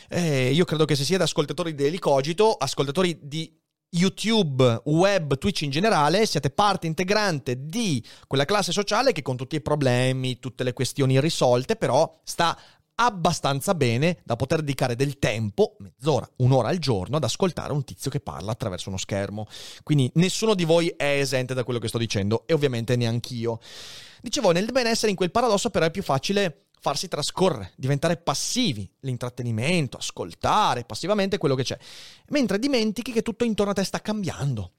Eh, 0.08 0.50
io 0.50 0.64
credo 0.64 0.86
che 0.86 0.96
se 0.96 1.04
siete 1.04 1.24
ascoltatori 1.24 1.74
dell'Elicogito, 1.74 2.52
ascoltatori 2.52 3.18
di 3.20 3.52
YouTube, 3.90 4.82
web, 4.84 5.38
Twitch 5.38 5.62
in 5.62 5.70
generale, 5.70 6.26
siete 6.26 6.50
parte 6.50 6.86
integrante 6.86 7.66
di 7.66 8.04
quella 8.26 8.44
classe 8.44 8.72
sociale 8.72 9.12
che 9.12 9.22
con 9.22 9.36
tutti 9.36 9.56
i 9.56 9.60
problemi, 9.60 10.38
tutte 10.38 10.64
le 10.64 10.72
questioni 10.72 11.14
irrisolte, 11.14 11.76
però 11.76 12.20
sta 12.24 12.58
abbastanza 12.96 13.74
bene 13.74 14.18
da 14.24 14.36
poter 14.36 14.60
dedicare 14.60 14.96
del 14.96 15.18
tempo, 15.18 15.76
mezz'ora, 15.78 16.28
un'ora 16.36 16.68
al 16.68 16.78
giorno, 16.78 17.16
ad 17.16 17.24
ascoltare 17.24 17.72
un 17.72 17.84
tizio 17.84 18.10
che 18.10 18.20
parla 18.20 18.52
attraverso 18.52 18.88
uno 18.88 18.98
schermo. 18.98 19.46
Quindi 19.82 20.10
nessuno 20.14 20.54
di 20.54 20.64
voi 20.64 20.88
è 20.96 21.18
esente 21.18 21.54
da 21.54 21.64
quello 21.64 21.78
che 21.78 21.88
sto 21.88 21.98
dicendo 21.98 22.44
e 22.46 22.54
ovviamente 22.54 22.96
neanch'io. 22.96 23.58
Dicevo, 24.20 24.50
nel 24.50 24.72
benessere 24.72 25.10
in 25.10 25.16
quel 25.16 25.30
paradosso 25.30 25.70
però 25.70 25.86
è 25.86 25.90
più 25.90 26.02
facile 26.02 26.65
farsi 26.80 27.08
trascorrere, 27.08 27.72
diventare 27.76 28.16
passivi, 28.16 28.88
l'intrattenimento, 29.00 29.96
ascoltare 29.96 30.84
passivamente 30.84 31.38
quello 31.38 31.54
che 31.54 31.64
c'è, 31.64 31.78
mentre 32.28 32.58
dimentichi 32.58 33.12
che 33.12 33.22
tutto 33.22 33.44
intorno 33.44 33.72
a 33.72 33.74
te 33.74 33.84
sta 33.84 34.00
cambiando. 34.00 34.72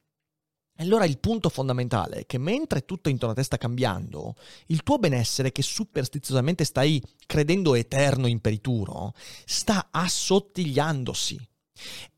E 0.79 0.83
allora 0.83 1.05
il 1.05 1.17
punto 1.17 1.49
fondamentale 1.49 2.17
è 2.17 2.25
che 2.27 2.37
mentre 2.37 2.85
tutto 2.85 3.09
intorno 3.09 3.33
a 3.33 3.37
te 3.37 3.43
sta 3.43 3.57
cambiando, 3.57 4.35
il 4.67 4.83
tuo 4.83 4.99
benessere 4.99 5.51
che 5.51 5.63
superstiziosamente 5.63 6.63
stai 6.63 7.01
credendo 7.25 7.73
eterno 7.73 8.27
imperituro, 8.27 9.13
sta 9.45 9.87
assottigliandosi. 9.89 11.39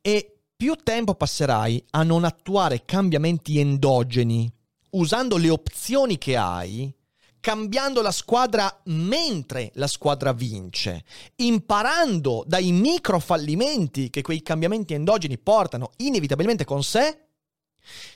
E 0.02 0.40
più 0.58 0.76
tempo 0.76 1.16
passerai 1.16 1.86
a 1.92 2.04
non 2.04 2.26
attuare 2.26 2.84
cambiamenti 2.84 3.60
endogeni 3.60 4.52
usando 4.92 5.38
le 5.38 5.50
opzioni 5.50 6.18
che 6.18 6.36
hai, 6.36 6.94
cambiando 7.40 8.02
la 8.02 8.12
squadra 8.12 8.82
mentre 8.86 9.72
la 9.76 9.88
squadra 9.88 10.34
vince, 10.34 11.04
imparando 11.36 12.44
dai 12.46 12.72
micro 12.72 13.20
fallimenti 13.20 14.10
che 14.10 14.22
quei 14.22 14.42
cambiamenti 14.42 14.94
endogeni 14.94 15.38
portano 15.38 15.92
inevitabilmente 15.98 16.66
con 16.66 16.84
sé, 16.84 17.28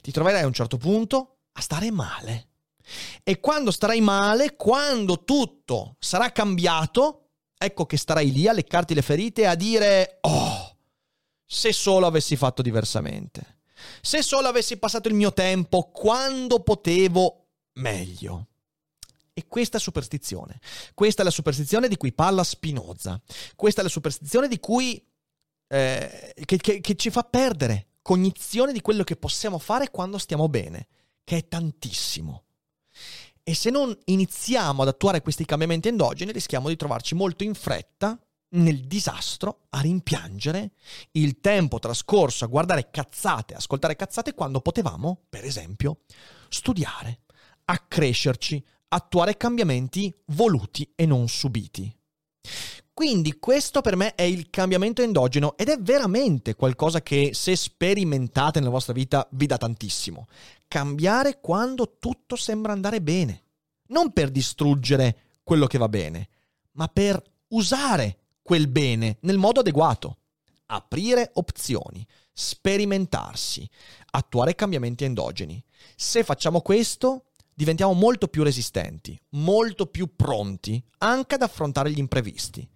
ti 0.01 0.11
troverai 0.11 0.43
a 0.43 0.47
un 0.47 0.53
certo 0.53 0.77
punto 0.77 1.37
a 1.53 1.61
stare 1.61 1.91
male. 1.91 2.49
E 3.23 3.39
quando 3.39 3.71
starai 3.71 4.01
male, 4.01 4.55
quando 4.55 5.23
tutto 5.23 5.95
sarà 5.99 6.31
cambiato, 6.31 7.29
ecco 7.57 7.85
che 7.85 7.97
starai 7.97 8.31
lì 8.31 8.47
a 8.47 8.53
leccarti 8.53 8.93
le 8.93 9.01
ferite 9.01 9.43
e 9.43 9.45
a 9.45 9.55
dire, 9.55 10.17
oh, 10.21 10.77
se 11.45 11.71
solo 11.71 12.05
avessi 12.05 12.35
fatto 12.35 12.61
diversamente. 12.61 13.59
Se 14.01 14.21
solo 14.21 14.47
avessi 14.47 14.77
passato 14.77 15.07
il 15.07 15.13
mio 15.13 15.33
tempo 15.33 15.89
quando 15.91 16.61
potevo 16.61 17.47
meglio. 17.73 18.47
E 19.33 19.47
questa 19.47 19.77
è 19.77 19.79
superstizione. 19.79 20.59
Questa 20.93 21.21
è 21.21 21.25
la 21.25 21.31
superstizione 21.31 21.87
di 21.87 21.97
cui 21.97 22.13
parla 22.13 22.43
Spinoza. 22.43 23.19
Questa 23.55 23.81
è 23.81 23.83
la 23.83 23.89
superstizione 23.89 24.47
di 24.47 24.59
cui 24.59 25.03
eh, 25.67 26.33
che, 26.45 26.57
che, 26.57 26.81
che 26.81 26.95
ci 26.95 27.09
fa 27.09 27.23
perdere 27.23 27.87
cognizione 28.03 28.73
di 28.73 28.81
quello 28.81 29.03
che 29.03 29.15
possiamo 29.15 29.57
fare 29.57 29.89
quando 29.89 30.19
stiamo 30.19 30.47
bene, 30.49 30.87
che 31.23 31.37
è 31.37 31.47
tantissimo. 31.47 32.43
E 33.41 33.55
se 33.55 33.71
non 33.71 33.97
iniziamo 34.05 34.83
ad 34.83 34.87
attuare 34.87 35.21
questi 35.21 35.45
cambiamenti 35.45 35.87
endogeni, 35.87 36.31
rischiamo 36.31 36.69
di 36.69 36.75
trovarci 36.75 37.15
molto 37.15 37.43
in 37.43 37.55
fretta 37.55 38.17
nel 38.53 38.81
disastro 38.81 39.65
a 39.69 39.81
rimpiangere 39.81 40.73
il 41.13 41.39
tempo 41.39 41.79
trascorso 41.79 42.45
a 42.45 42.47
guardare 42.47 42.89
cazzate, 42.91 43.55
ascoltare 43.55 43.95
cazzate 43.95 44.33
quando 44.33 44.61
potevamo, 44.61 45.23
per 45.27 45.43
esempio, 45.43 46.01
studiare, 46.49 47.21
accrescerci, 47.65 48.63
attuare 48.93 49.37
cambiamenti 49.37 50.13
voluti 50.27 50.87
e 50.95 51.07
non 51.07 51.27
subiti. 51.27 51.91
Quindi 52.93 53.39
questo 53.39 53.81
per 53.81 53.95
me 53.95 54.13
è 54.13 54.21
il 54.21 54.51
cambiamento 54.51 55.01
endogeno 55.01 55.57
ed 55.57 55.69
è 55.69 55.77
veramente 55.79 56.53
qualcosa 56.53 57.01
che 57.01 57.31
se 57.33 57.55
sperimentate 57.55 58.59
nella 58.59 58.71
vostra 58.71 58.93
vita 58.93 59.27
vi 59.31 59.47
dà 59.47 59.57
tantissimo. 59.57 60.27
Cambiare 60.67 61.39
quando 61.41 61.97
tutto 61.97 62.35
sembra 62.35 62.71
andare 62.71 63.01
bene. 63.01 63.41
Non 63.87 64.13
per 64.13 64.29
distruggere 64.29 65.39
quello 65.43 65.65
che 65.65 65.79
va 65.79 65.89
bene, 65.89 66.29
ma 66.73 66.87
per 66.87 67.21
usare 67.49 68.17
quel 68.43 68.67
bene 68.67 69.17
nel 69.21 69.39
modo 69.39 69.61
adeguato. 69.61 70.17
Aprire 70.67 71.31
opzioni, 71.33 72.05
sperimentarsi, 72.31 73.67
attuare 74.11 74.53
cambiamenti 74.53 75.03
endogeni. 75.03 75.63
Se 75.95 76.23
facciamo 76.23 76.61
questo, 76.61 77.25
diventiamo 77.53 77.93
molto 77.93 78.27
più 78.27 78.43
resistenti, 78.43 79.19
molto 79.31 79.85
più 79.85 80.15
pronti 80.15 80.83
anche 80.99 81.35
ad 81.35 81.41
affrontare 81.41 81.91
gli 81.91 81.99
imprevisti. 81.99 82.67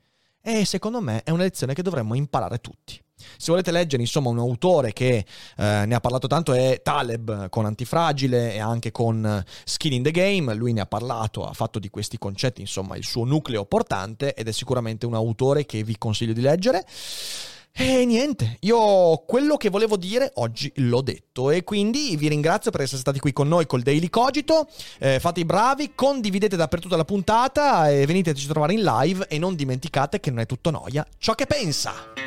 E 0.41 0.65
secondo 0.65 1.01
me 1.01 1.23
è 1.23 1.31
una 1.31 1.43
lezione 1.43 1.73
che 1.73 1.81
dovremmo 1.81 2.13
imparare 2.13 2.59
tutti. 2.59 3.01
Se 3.37 3.51
volete 3.51 3.71
leggere, 3.71 4.01
insomma, 4.03 4.29
un 4.29 4.37
autore 4.37 4.93
che 4.93 5.17
eh, 5.17 5.25
ne 5.55 5.95
ha 5.95 5.99
parlato 5.99 6.27
tanto 6.27 6.53
è 6.53 6.81
Taleb 6.83 7.49
con 7.49 7.65
Antifragile 7.65 8.53
e 8.53 8.59
anche 8.59 8.91
con 8.91 9.43
Skin 9.65 9.93
in 9.93 10.03
the 10.03 10.11
Game. 10.11 10.53
Lui 10.53 10.71
ne 10.71 10.81
ha 10.81 10.85
parlato, 10.85 11.45
ha 11.45 11.53
fatto 11.53 11.79
di 11.79 11.89
questi 11.89 12.17
concetti, 12.17 12.61
insomma, 12.61 12.95
il 12.95 13.03
suo 13.03 13.25
nucleo 13.25 13.65
portante 13.65 14.35
ed 14.35 14.47
è 14.47 14.51
sicuramente 14.51 15.05
un 15.05 15.15
autore 15.15 15.65
che 15.65 15.83
vi 15.83 15.97
consiglio 15.97 16.33
di 16.33 16.41
leggere. 16.41 16.85
E 17.79 18.05
niente, 18.05 18.57
io 18.61 19.23
quello 19.27 19.55
che 19.55 19.69
volevo 19.69 19.97
dire 19.97 20.31
oggi 20.37 20.71
l'ho 20.77 21.01
detto 21.01 21.51
e 21.51 21.63
quindi 21.63 22.15
vi 22.15 22.27
ringrazio 22.27 22.71
per 22.71 22.81
essere 22.81 23.01
stati 23.01 23.19
qui 23.19 23.31
con 23.33 23.47
noi 23.47 23.67
col 23.67 23.83
Daily 23.83 24.09
Cogito. 24.09 24.67
Eh, 24.97 25.19
fate 25.19 25.41
i 25.41 25.45
bravi, 25.45 25.91
condividete 25.93 26.55
dappertutto 26.55 26.95
la 26.95 27.05
puntata 27.05 27.87
e 27.91 28.07
veniteci 28.07 28.45
a 28.45 28.49
trovare 28.49 28.73
in 28.73 28.81
live 28.81 29.27
e 29.27 29.37
non 29.37 29.53
dimenticate 29.53 30.19
che 30.19 30.31
non 30.31 30.39
è 30.39 30.47
tutto 30.47 30.71
noia 30.71 31.05
ciò 31.19 31.35
che 31.35 31.45
pensa. 31.45 32.26